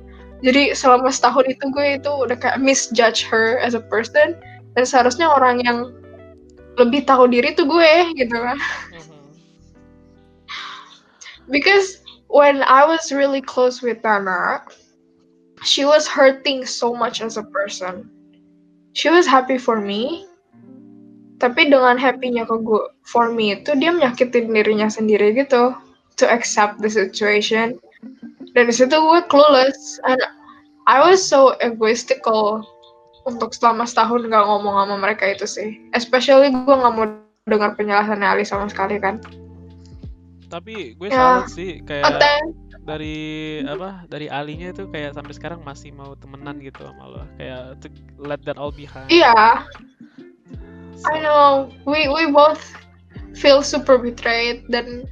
jadi 0.46 0.74
selama 0.74 1.10
setahun 1.10 1.46
itu 1.50 1.66
gue 1.74 1.98
itu 1.98 2.12
udah 2.12 2.38
kayak 2.38 2.62
misjudge 2.62 3.26
her 3.26 3.58
as 3.62 3.74
a 3.74 3.84
person 3.90 4.38
dan 4.78 4.84
seharusnya 4.86 5.30
orang 5.30 5.62
yang 5.66 5.90
lebih 6.78 7.04
tahu 7.06 7.26
diri 7.30 7.54
tuh 7.58 7.66
gue 7.66 7.94
gitu 8.16 8.38
kan 8.38 8.58
Mhm. 8.92 9.18
because 11.50 12.02
when 12.32 12.64
I 12.64 12.86
was 12.88 13.12
really 13.12 13.42
close 13.42 13.82
with 13.82 14.04
Nana, 14.04 14.64
she 15.64 15.84
was 15.86 16.08
hurting 16.08 16.66
so 16.66 16.96
much 16.96 17.22
as 17.22 17.36
a 17.36 17.44
person. 17.44 18.08
She 18.96 19.10
was 19.12 19.28
happy 19.28 19.60
for 19.60 19.80
me, 19.80 20.26
tapi 21.42 21.74
dengan 21.74 21.98
happy-nya 21.98 22.46
ke 22.46 22.56
gue, 22.62 22.86
for 23.10 23.34
me 23.34 23.58
itu 23.58 23.74
dia 23.82 23.90
menyakitin 23.90 24.54
dirinya 24.54 24.86
sendiri 24.86 25.34
gitu, 25.34 25.74
to 26.22 26.26
accept 26.30 26.78
the 26.86 26.88
situation. 26.88 27.82
Dan 28.54 28.70
di 28.70 28.74
situ 28.76 28.94
gue 28.94 29.22
clueless, 29.26 29.98
and 30.06 30.22
I 30.86 31.02
was 31.02 31.18
so 31.18 31.58
egoistical 31.66 32.62
untuk 33.26 33.58
selama 33.58 33.90
setahun 33.90 34.30
gak 34.30 34.46
ngomong 34.46 34.76
sama 34.86 34.96
mereka 35.02 35.34
itu 35.34 35.50
sih. 35.50 35.82
Especially 35.98 36.54
gue 36.54 36.76
gak 36.78 36.94
mau 36.94 37.10
dengar 37.50 37.74
penjelasannya 37.74 38.28
Ali 38.28 38.46
sama 38.46 38.70
sekali 38.70 39.02
kan. 39.02 39.18
Tapi 40.52 40.94
gue 41.00 41.10
Ya. 41.10 41.18
salut 41.18 41.48
sih 41.50 41.80
kayak 41.88 42.22
thank- 42.22 42.54
dari 42.82 43.62
apa 43.62 44.04
dari 44.10 44.26
alinya 44.26 44.74
itu 44.74 44.90
kayak 44.90 45.14
sampai 45.14 45.34
sekarang 45.38 45.62
masih 45.62 45.94
mau 45.94 46.18
temenan 46.18 46.58
gitu 46.60 46.82
sama 46.82 47.04
lo 47.08 47.24
kayak 47.38 47.78
to 47.80 47.88
let 48.18 48.42
that 48.44 48.58
all 48.58 48.74
behind. 48.74 49.06
Iya, 49.08 49.64
I 51.10 51.18
know. 51.24 51.74
We 51.90 52.06
we 52.12 52.30
both 52.30 52.62
feel 53.34 53.66
super 53.66 53.98
betrayed 53.98 54.68
dan 54.70 55.08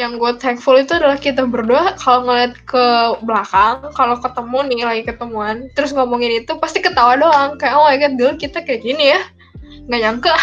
yang 0.00 0.16
gue 0.16 0.32
thankful 0.40 0.80
itu 0.80 0.96
adalah 0.96 1.20
kita 1.20 1.44
berdua 1.44 1.92
kalau 2.00 2.24
ngeliat 2.24 2.56
ke 2.64 2.84
belakang, 3.20 3.84
kalau 3.92 4.16
ketemu 4.16 4.58
nih 4.72 4.80
lagi 4.88 5.02
ketemuan, 5.04 5.68
terus 5.76 5.92
ngomongin 5.92 6.40
itu 6.40 6.56
pasti 6.56 6.80
ketawa 6.80 7.20
doang. 7.20 7.60
Kayak 7.60 7.76
oh 7.76 7.84
my 7.84 7.96
god, 8.00 8.16
dulu 8.16 8.32
kita 8.40 8.64
kayak 8.64 8.80
gini 8.80 9.12
ya. 9.12 9.20
Nggak 9.84 10.00
nyangka, 10.00 10.36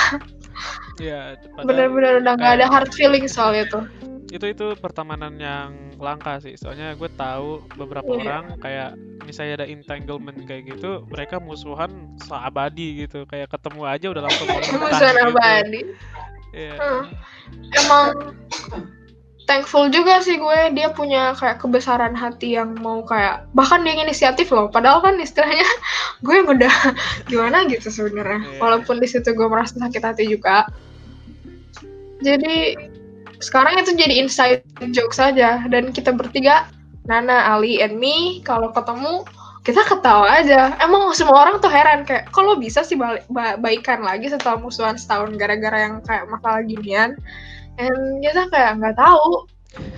Iya, 0.97 1.37
bener-bener 1.61 2.25
udah 2.25 2.33
nggak 2.37 2.53
ada 2.57 2.65
hard 2.65 2.89
feeling 2.93 3.29
soal 3.29 3.53
itu. 3.53 3.85
Itu 4.27 4.45
itu 4.45 4.65
pertemanan 4.75 5.33
yang 5.35 5.71
langka 5.97 6.37
sih 6.37 6.53
soalnya 6.53 6.91
gue 6.93 7.07
tahu 7.09 7.63
beberapa 7.73 8.07
Iya. 8.07 8.19
orang 8.19 8.43
kayak 8.59 8.89
misalnya 9.23 9.63
ada 9.63 9.67
entanglement 9.67 10.35
kayak 10.43 10.67
gitu 10.69 11.07
mereka 11.07 11.39
musuhan 11.39 11.89
seabadi 12.19 13.03
gitu 13.03 13.23
kayak 13.23 13.47
ketemu 13.47 13.81
aja 13.83 14.05
udah 14.11 14.23
langsung 14.23 14.47
Musuhan 14.47 15.15
gitu. 15.15 15.31
abadi. 15.31 15.81
Iya. 16.51 16.73
Hmm. 16.75 17.03
Emang 17.71 18.05
thankful 19.45 19.87
juga 19.87 20.19
sih 20.19 20.35
gue 20.35 20.59
dia 20.75 20.91
punya 20.91 21.31
kayak 21.31 21.63
kebesaran 21.63 22.11
hati 22.11 22.59
yang 22.59 22.75
mau 22.77 22.99
kayak 23.01 23.47
bahkan 23.51 23.79
dia 23.79 23.95
inisiatif 23.95 24.51
loh 24.51 24.67
padahal 24.67 24.99
kan 24.99 25.15
istilahnya 25.17 25.63
gue 26.25 26.35
yang 26.35 26.51
udah 26.51 26.73
gimana 27.31 27.63
gitu 27.65 27.87
sebenarnya 27.87 28.43
Iya. 28.43 28.59
walaupun 28.59 28.99
di 28.99 29.07
situ 29.07 29.31
gue 29.31 29.47
merasa 29.47 29.79
sakit 29.79 30.03
hati 30.03 30.23
juga 30.27 30.67
jadi 32.17 32.86
sekarang 33.39 33.77
itu 33.77 33.93
jadi 33.93 34.13
inside 34.21 34.61
joke 34.93 35.13
saja 35.13 35.63
dan 35.69 35.93
kita 35.93 36.13
bertiga 36.13 36.69
Nana, 37.07 37.55
Ali, 37.55 37.79
and 37.79 37.95
me 37.95 38.43
kalau 38.43 38.69
ketemu 38.75 39.23
kita 39.63 39.83
ketawa 39.83 40.43
aja. 40.43 40.75
Emang 40.79 41.11
semua 41.15 41.47
orang 41.47 41.59
tuh 41.59 41.71
heran 41.71 42.03
kayak 42.07 42.31
kalau 42.31 42.55
bisa 42.55 42.83
sih 42.83 42.95
balik 42.95 43.27
ba 43.31 43.59
baikan 43.59 44.03
lagi 44.03 44.31
setelah 44.31 44.59
musuhan 44.59 44.95
setahun 44.95 45.35
gara-gara 45.35 45.87
yang 45.87 46.03
kayak 46.03 46.27
masalah 46.27 46.63
ginian. 46.63 47.15
And 47.79 48.23
kita 48.23 48.51
kayak 48.51 48.79
nggak 48.79 48.95
tahu. 48.95 49.47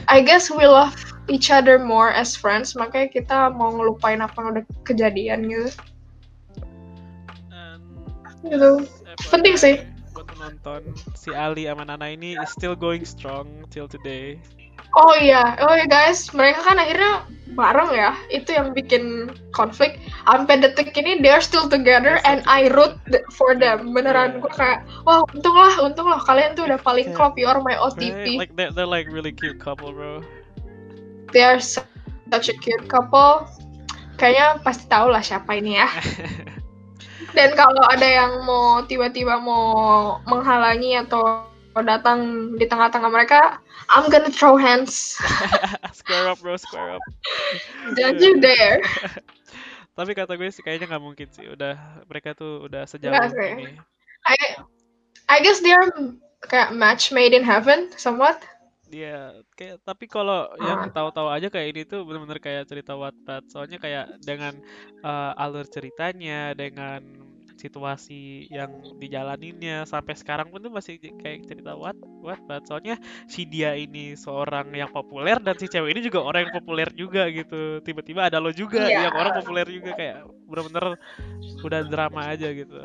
I 0.10 0.26
guess 0.26 0.50
we 0.50 0.66
love 0.66 0.98
each 1.30 1.54
other 1.54 1.78
more 1.78 2.10
as 2.10 2.34
friends, 2.34 2.74
makanya 2.74 3.14
kita 3.14 3.38
mau 3.54 3.72
ngelupain 3.72 4.20
apa 4.20 4.34
yang 4.42 4.48
udah 4.58 4.64
kejadian 4.84 5.40
gitu. 5.48 5.70
And 7.54 7.82
Gitu. 8.44 8.72
Penting 9.30 9.56
sih. 9.60 9.76
Buat 10.20 10.36
penonton 10.36 10.84
si 11.16 11.32
Ali 11.32 11.64
sama 11.64 11.88
Nana 11.88 12.12
ini 12.12 12.36
is 12.36 12.52
still 12.52 12.76
going 12.76 13.08
strong 13.08 13.48
till 13.72 13.88
today. 13.88 14.36
Oh 15.00 15.16
iya, 15.16 15.56
oh 15.64 15.72
iya 15.72 15.88
guys, 15.88 16.28
mereka 16.36 16.60
kan 16.60 16.76
akhirnya 16.76 17.24
bareng 17.56 17.96
ya. 17.96 18.12
Itu 18.28 18.52
yang 18.52 18.76
bikin 18.76 19.32
konflik. 19.56 19.96
Sampai 20.28 20.60
detik 20.60 20.92
ini 21.00 21.24
they're 21.24 21.40
still 21.40 21.72
together 21.72 22.20
and 22.28 22.44
I 22.52 22.68
root 22.76 23.00
for 23.32 23.56
them. 23.56 23.96
Beneran 23.96 24.36
Yeah. 24.36 24.44
gue 24.44 24.52
kayak, 24.60 24.80
wah 25.08 25.24
untunglah, 25.32 25.88
untunglah 25.88 26.20
kalian 26.28 26.60
tuh 26.60 26.68
udah 26.68 26.80
paling 26.84 27.16
klop, 27.16 27.40
you 27.40 27.48
are 27.48 27.64
my 27.64 27.80
Right? 27.80 27.96
OTP. 27.96 28.26
Like 28.36 28.60
they're, 28.60 28.76
they're 28.76 28.90
like 28.90 29.08
really 29.08 29.32
cute 29.32 29.56
couple, 29.64 29.96
bro. 29.96 30.20
They 31.32 31.48
are 31.48 31.64
su- 31.64 31.86
such 32.28 32.52
a 32.52 32.56
cute 32.60 32.92
couple. 32.92 33.48
Kayaknya 34.20 34.60
pasti 34.68 34.84
tahu 34.92 35.16
lah 35.16 35.24
siapa 35.24 35.56
ini 35.56 35.80
ya. 35.80 35.88
Dan 37.36 37.56
kalau 37.56 37.84
ada 37.88 38.08
yang 38.08 38.44
mau 38.48 38.84
tiba-tiba 38.86 39.40
mau 39.40 40.18
menghalangi 40.28 41.00
atau 41.04 41.46
datang 41.80 42.52
di 42.60 42.66
tengah-tengah 42.68 43.08
mereka, 43.08 43.62
I'm 43.88 44.12
gonna 44.12 44.32
throw 44.32 44.60
hands. 44.60 45.16
square 46.00 46.28
up, 46.28 46.40
bro, 46.44 46.60
square 46.60 47.00
up. 47.00 47.04
Don't 47.96 48.20
you 48.20 48.40
dare. 48.44 48.84
Tapi 50.00 50.12
kata 50.16 50.40
gue 50.40 50.48
sih 50.48 50.64
kayaknya 50.64 50.96
nggak 50.96 51.04
mungkin 51.04 51.28
sih. 51.32 51.48
Udah 51.52 51.76
mereka 52.08 52.32
tuh 52.32 52.68
udah 52.68 52.88
sejauh 52.88 53.12
ini. 53.12 53.76
I 54.28 54.36
I 55.28 55.38
guess 55.44 55.60
they're 55.60 55.92
kayak 56.48 56.72
match 56.72 57.12
made 57.12 57.36
in 57.36 57.44
heaven 57.44 57.92
somewhat. 58.00 58.40
Dia 58.90 59.38
kayak 59.54 59.86
tapi 59.86 60.10
kalau 60.10 60.50
yang 60.60 60.90
tahu-tahu 60.90 61.30
aja 61.30 61.48
kayak 61.48 61.68
ini 61.74 61.82
tuh 61.86 62.04
bener-bener 62.04 62.42
kayak 62.42 62.66
cerita 62.66 62.98
Wattpad. 62.98 63.48
Soalnya 63.54 63.78
kayak 63.78 64.20
dengan 64.26 64.58
uh, 65.06 65.38
alur 65.38 65.70
ceritanya, 65.70 66.58
dengan 66.58 67.30
situasi 67.60 68.48
yang 68.48 68.72
dijalaninnya 69.04 69.84
sampai 69.84 70.16
sekarang 70.16 70.48
pun 70.48 70.64
tuh 70.64 70.72
masih 70.72 70.96
kayak 71.20 71.44
cerita 71.44 71.76
Watt 71.76 72.00
Wattpad. 72.24 72.64
Soalnya 72.72 72.96
si 73.28 73.44
dia 73.44 73.76
ini 73.76 74.16
seorang 74.16 74.72
yang 74.72 74.88
populer 74.96 75.36
dan 75.44 75.60
si 75.60 75.68
cewek 75.68 75.92
ini 75.92 76.02
juga 76.08 76.24
orang 76.24 76.48
yang 76.48 76.56
populer 76.56 76.90
juga 76.96 77.28
gitu. 77.28 77.84
Tiba-tiba 77.84 78.32
ada 78.32 78.40
lo 78.40 78.56
juga 78.56 78.88
Iya. 78.88 79.12
yang 79.12 79.16
orang 79.20 79.44
populer 79.44 79.68
juga 79.68 79.92
kayak 80.00 80.24
bener-bener 80.48 80.96
udah 81.60 81.82
drama 81.92 82.32
aja 82.32 82.48
gitu. 82.56 82.80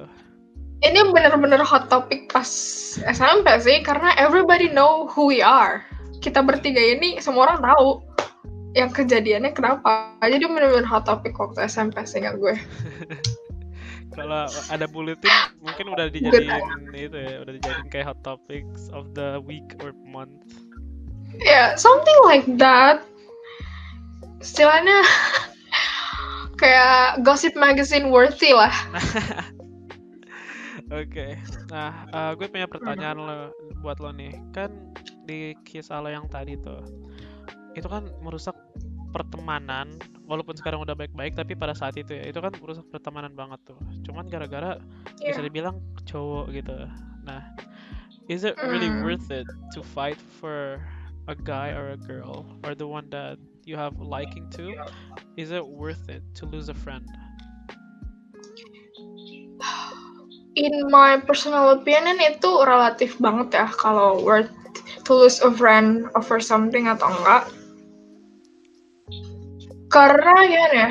Ini 0.84 1.00
bener-bener 1.14 1.62
hot 1.64 1.88
topic 1.88 2.28
pas 2.28 2.50
SMP 2.98 3.48
sih 3.62 3.80
karena 3.80 4.12
everybody 4.20 4.68
know 4.68 5.08
who 5.08 5.30
we 5.30 5.40
are. 5.40 5.80
Kita 6.24 6.40
bertiga 6.40 6.80
ini 6.80 7.20
semua 7.20 7.52
orang 7.52 7.60
tahu 7.60 8.00
yang 8.72 8.88
kejadiannya 8.88 9.52
kenapa. 9.52 10.16
Jadi 10.24 10.48
bener-bener 10.48 10.88
hot 10.88 11.04
topic 11.04 11.36
waktu 11.36 11.68
SMP 11.68 12.00
sih 12.08 12.24
nggak 12.24 12.40
gue. 12.40 12.54
Kalau 14.16 14.46
ada 14.70 14.86
bulletin 14.88 15.28
mungkin 15.60 15.90
udah 15.90 16.06
dijadiin 16.08 16.94
itu 16.94 17.18
ya, 17.18 17.44
udah 17.44 17.52
dijadiin 17.60 17.88
kayak 17.92 18.14
hot 18.14 18.20
topics 18.24 18.88
of 18.96 19.12
the 19.12 19.36
week 19.44 19.76
or 19.84 19.92
month. 20.08 20.40
Ya, 21.44 21.76
something 21.76 22.18
like 22.24 22.46
that. 22.56 23.04
Istilahnya 24.40 25.02
kayak 26.62 27.20
gossip 27.26 27.52
magazine 27.58 28.08
worthy 28.08 28.56
lah. 28.56 28.72
Oke, 30.94 31.36
nah 31.74 32.06
eh, 32.06 32.32
gue 32.38 32.46
punya 32.46 32.70
pertanyaan 32.70 33.18
lo 33.18 33.38
buat 33.82 33.98
lo 33.98 34.14
nih. 34.14 34.38
Kan 34.54 34.94
di 35.24 35.56
kisah 35.64 36.00
lo 36.00 36.08
yang 36.12 36.28
tadi 36.28 36.56
tuh, 36.60 36.80
itu 37.74 37.86
kan 37.88 38.06
merusak 38.22 38.54
pertemanan. 39.14 39.94
Walaupun 40.24 40.56
sekarang 40.56 40.82
udah 40.82 40.96
baik-baik, 40.96 41.36
tapi 41.36 41.54
pada 41.54 41.76
saat 41.76 41.94
itu 42.00 42.16
ya, 42.16 42.24
itu 42.26 42.40
kan 42.40 42.50
merusak 42.58 42.86
pertemanan 42.90 43.36
banget 43.36 43.60
tuh. 43.68 43.78
Cuman 44.08 44.26
gara-gara 44.26 44.80
bisa 45.20 45.38
Iya. 45.38 45.46
dibilang 45.46 45.78
cowok 46.08 46.50
gitu. 46.50 46.74
Nah, 47.22 47.44
is 48.26 48.42
it 48.42 48.56
really 48.64 48.88
Mm. 48.90 49.04
worth 49.04 49.28
it 49.30 49.46
to 49.72 49.84
fight 49.84 50.18
for 50.40 50.80
a 51.28 51.36
guy 51.36 51.72
or 51.72 51.92
a 51.92 52.00
girl 52.00 52.44
or 52.64 52.74
the 52.74 52.88
one 52.88 53.08
that 53.12 53.36
you 53.64 53.76
have 53.76 53.96
liking 54.00 54.48
to? 54.56 54.72
Is 55.36 55.52
it 55.52 55.64
worth 55.64 56.08
it 56.08 56.24
to 56.40 56.48
lose 56.48 56.68
a 56.72 56.76
friend? 56.76 57.04
In 60.54 60.86
my 60.86 61.18
personal 61.18 61.74
opinion 61.74 62.16
itu 62.22 62.50
relatif 62.62 63.18
banget 63.18 63.58
ya 63.58 63.66
kalau 63.74 64.22
worth 64.22 64.52
to 65.04 65.12
lose 65.14 65.40
a 65.44 65.50
friend 65.52 66.08
over 66.16 66.40
something 66.40 66.88
atau 66.88 67.08
enggak. 67.08 67.44
Karena 69.92 70.34
ya 70.50 70.66
ya, 70.74 70.90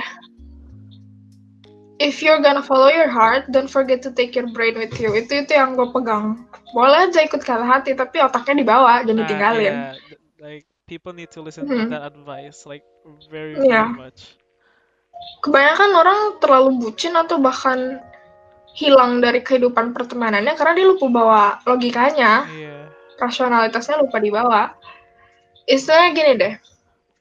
if 1.99 2.23
you're 2.23 2.39
gonna 2.39 2.63
follow 2.63 2.87
your 2.87 3.11
heart, 3.11 3.51
don't 3.51 3.67
forget 3.69 3.99
to 4.03 4.11
take 4.11 4.35
your 4.35 4.47
brain 4.55 4.79
with 4.79 4.95
you. 4.99 5.11
Itu 5.11 5.43
itu 5.43 5.51
yang 5.51 5.75
gue 5.75 5.87
pegang. 5.91 6.47
Boleh 6.71 7.11
aja 7.11 7.19
ikut 7.23 7.43
kata 7.43 7.63
hati, 7.67 7.93
tapi 7.93 8.23
otaknya 8.23 8.63
dibawa, 8.63 9.03
jangan 9.03 9.15
Nah, 9.15 9.21
ditinggalin. 9.27 9.75
yeah, 9.75 9.91
like 10.39 10.65
people 10.87 11.11
need 11.11 11.31
to 11.31 11.39
listen 11.43 11.67
to 11.67 11.73
Mhm. 11.73 11.91
that 11.91 12.03
advice 12.03 12.63
like 12.67 12.83
very 13.27 13.59
Yeah. 13.59 13.91
very 13.91 14.07
much. 14.07 14.35
Kebanyakan 15.43 15.91
orang 15.95 16.19
terlalu 16.43 16.69
bucin 16.83 17.15
atau 17.15 17.39
bahkan 17.39 17.99
hilang 18.73 19.21
dari 19.21 19.39
kehidupan 19.45 19.93
pertemanannya 19.93 20.57
karena 20.57 20.73
dia 20.73 20.87
lupa 20.89 21.05
bawa 21.07 21.43
logikanya. 21.63 22.47
Iya. 22.49 22.72
Rasionalitasnya 23.21 24.01
lupa 24.01 24.17
dibawa. 24.21 24.73
Istilahnya 25.69 26.09
gini 26.15 26.33
deh, 26.39 26.53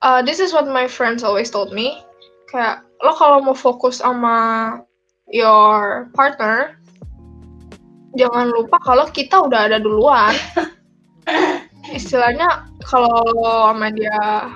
uh, 0.02 0.20
this 0.20 0.42
is 0.42 0.50
what 0.50 0.66
my 0.66 0.87
friends 0.87 1.22
always 1.22 1.48
told 1.48 1.70
me. 1.70 2.02
Kayak 2.50 2.85
lo 3.00 3.14
kalau 3.16 3.40
mau 3.40 3.57
fokus 3.57 4.02
sama 4.02 4.78
your 5.31 6.11
partner, 6.12 6.76
jangan 8.18 8.52
lupa 8.52 8.76
kalau 8.85 9.09
kita 9.09 9.40
udah 9.40 9.70
ada 9.70 9.78
duluan. 9.81 10.35
Istilahnya 11.96 12.68
kalau 12.85 13.24
sama 13.72 13.90
dia 13.94 14.52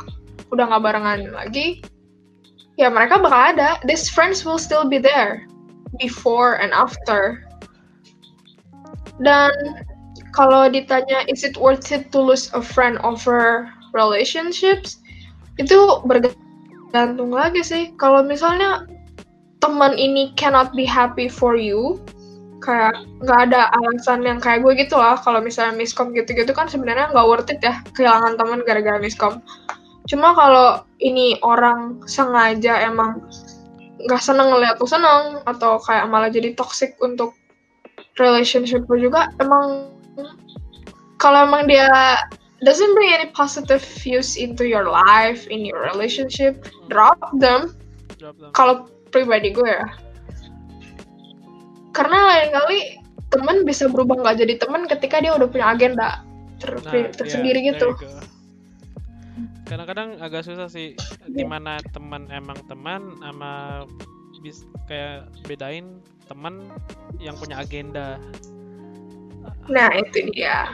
udah 0.51 0.65
nggak 0.71 0.83
barengan 0.83 1.21
lagi, 1.35 1.83
ya 2.77 2.91
mereka 2.93 3.19
bakal 3.19 3.57
ada. 3.57 3.81
These 3.87 4.11
friends 4.11 4.45
will 4.45 4.61
still 4.61 4.87
be 4.87 4.99
there 4.99 5.47
before 5.99 6.59
and 6.61 6.71
after. 6.75 7.43
Dan 9.17 9.51
kalau 10.37 10.69
ditanya 10.69 11.25
is 11.33 11.41
it 11.41 11.57
worth 11.57 11.89
it 11.89 12.13
to 12.13 12.21
lose 12.21 12.53
a 12.53 12.61
friend 12.61 13.01
over 13.01 13.65
relationships? 13.97 15.01
Itu 15.57 16.05
bergantung 16.05 17.33
lagi 17.33 17.65
sih. 17.65 17.97
Kalau 17.97 18.21
misalnya 18.21 18.85
teman 19.65 19.97
ini 19.97 20.37
cannot 20.37 20.77
be 20.77 20.85
happy 20.85 21.33
for 21.33 21.57
you 21.57 21.97
kayak 22.61 22.93
nggak 23.25 23.49
ada 23.49 23.73
alasan 23.81 24.21
yang 24.29 24.37
kayak 24.37 24.61
gue 24.61 24.77
gitu 24.77 25.01
lah. 25.01 25.17
Kalau 25.17 25.41
misalnya 25.41 25.73
miskom 25.73 26.13
gitu-gitu 26.13 26.53
kan 26.53 26.69
sebenarnya 26.69 27.17
nggak 27.17 27.27
worth 27.27 27.49
it 27.49 27.65
ya 27.65 27.81
kehilangan 27.97 28.37
teman 28.37 28.61
gara-gara 28.69 29.01
miskom. 29.01 29.41
Cuma 30.05 30.37
kalau 30.37 30.85
ini 31.01 31.41
orang 31.41 32.05
sengaja 32.05 32.85
emang 32.85 33.25
nggak 34.05 34.21
seneng 34.21 34.53
ngeliat 34.53 34.77
lu 34.77 34.85
seneng 34.85 35.41
atau 35.49 35.81
kayak 35.81 36.07
malah 36.13 36.29
jadi 36.29 36.53
toxic 36.53 36.93
untuk 37.01 37.33
relationship 38.21 38.85
juga 38.93 39.33
emang 39.41 39.96
kalau 41.17 41.49
emang 41.49 41.69
dia 41.69 41.89
doesn't 42.65 42.93
bring 42.97 43.13
any 43.13 43.29
positive 43.33 43.85
views 44.01 44.37
into 44.37 44.65
your 44.65 44.89
life 44.89 45.45
in 45.49 45.65
your 45.65 45.85
relationship 45.93 46.65
drop 46.89 47.21
them. 47.41 47.77
Drop 48.17 48.37
them. 48.41 48.53
kalau 48.57 48.89
pribadi 49.13 49.53
gue 49.53 49.69
ya. 49.69 49.89
Karena 51.93 52.19
lain 52.29 52.49
kali 52.53 52.79
temen 53.33 53.57
bisa 53.65 53.89
berubah 53.89 54.21
nggak 54.21 54.37
jadi 54.45 54.55
temen 54.61 54.85
ketika 54.89 55.21
dia 55.21 55.33
udah 55.35 55.49
punya 55.49 55.73
agenda 55.73 56.21
ter- 56.61 56.81
Nah, 56.85 57.13
tersendiri 57.13 57.61
yeah, 57.65 57.77
gitu. 57.77 57.89
Kadang-kadang 59.67 60.23
agak 60.23 60.47
susah 60.47 60.71
sih 60.71 60.95
di 61.27 61.43
mana 61.43 61.83
teman 61.91 62.31
emang 62.31 62.57
teman 62.71 63.19
sama 63.19 63.85
bis 64.45 64.63
kayak 64.87 65.27
bedain 65.49 65.99
teman 66.31 66.71
yang 67.19 67.35
punya 67.35 67.61
agenda. 67.61 68.21
Nah 69.67 69.91
itu 69.99 70.31
dia 70.31 70.71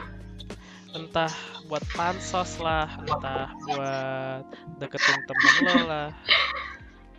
entah 0.93 1.31
buat 1.65 1.81
pansos 1.97 2.61
lah 2.61 2.85
entah 3.01 3.49
buat 3.65 4.45
deketin 4.77 5.19
temen 5.25 5.53
lo 5.65 5.75
lah 5.89 6.09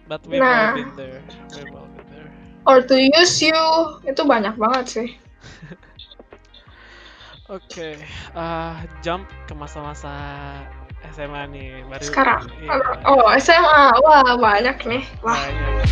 but 0.06 0.22
we've 0.30 0.38
nah. 0.38 0.70
all 0.70 0.78
been 0.78 0.92
there 0.94 1.20
we've 1.58 1.74
all 1.74 1.90
been 1.98 2.06
there 2.14 2.30
or 2.70 2.78
to 2.80 2.94
use 2.94 3.42
you 3.42 3.58
itu 4.06 4.22
banyak 4.22 4.54
banget 4.54 4.86
sih 4.86 5.08
Oke, 7.52 7.60
okay. 7.68 7.94
uh, 8.32 8.80
jump 9.04 9.28
ke 9.44 9.52
masa-masa 9.52 10.16
SMA 11.12 11.44
nih 11.52 11.84
baru 11.92 12.04
sekarang 12.08 12.48
iya. 12.56 12.80
oh 13.04 13.28
SMA 13.36 13.82
wah 14.00 14.32
banyak 14.40 14.80
nih 14.88 15.04
wah 15.20 15.36
banyak. 15.36 15.84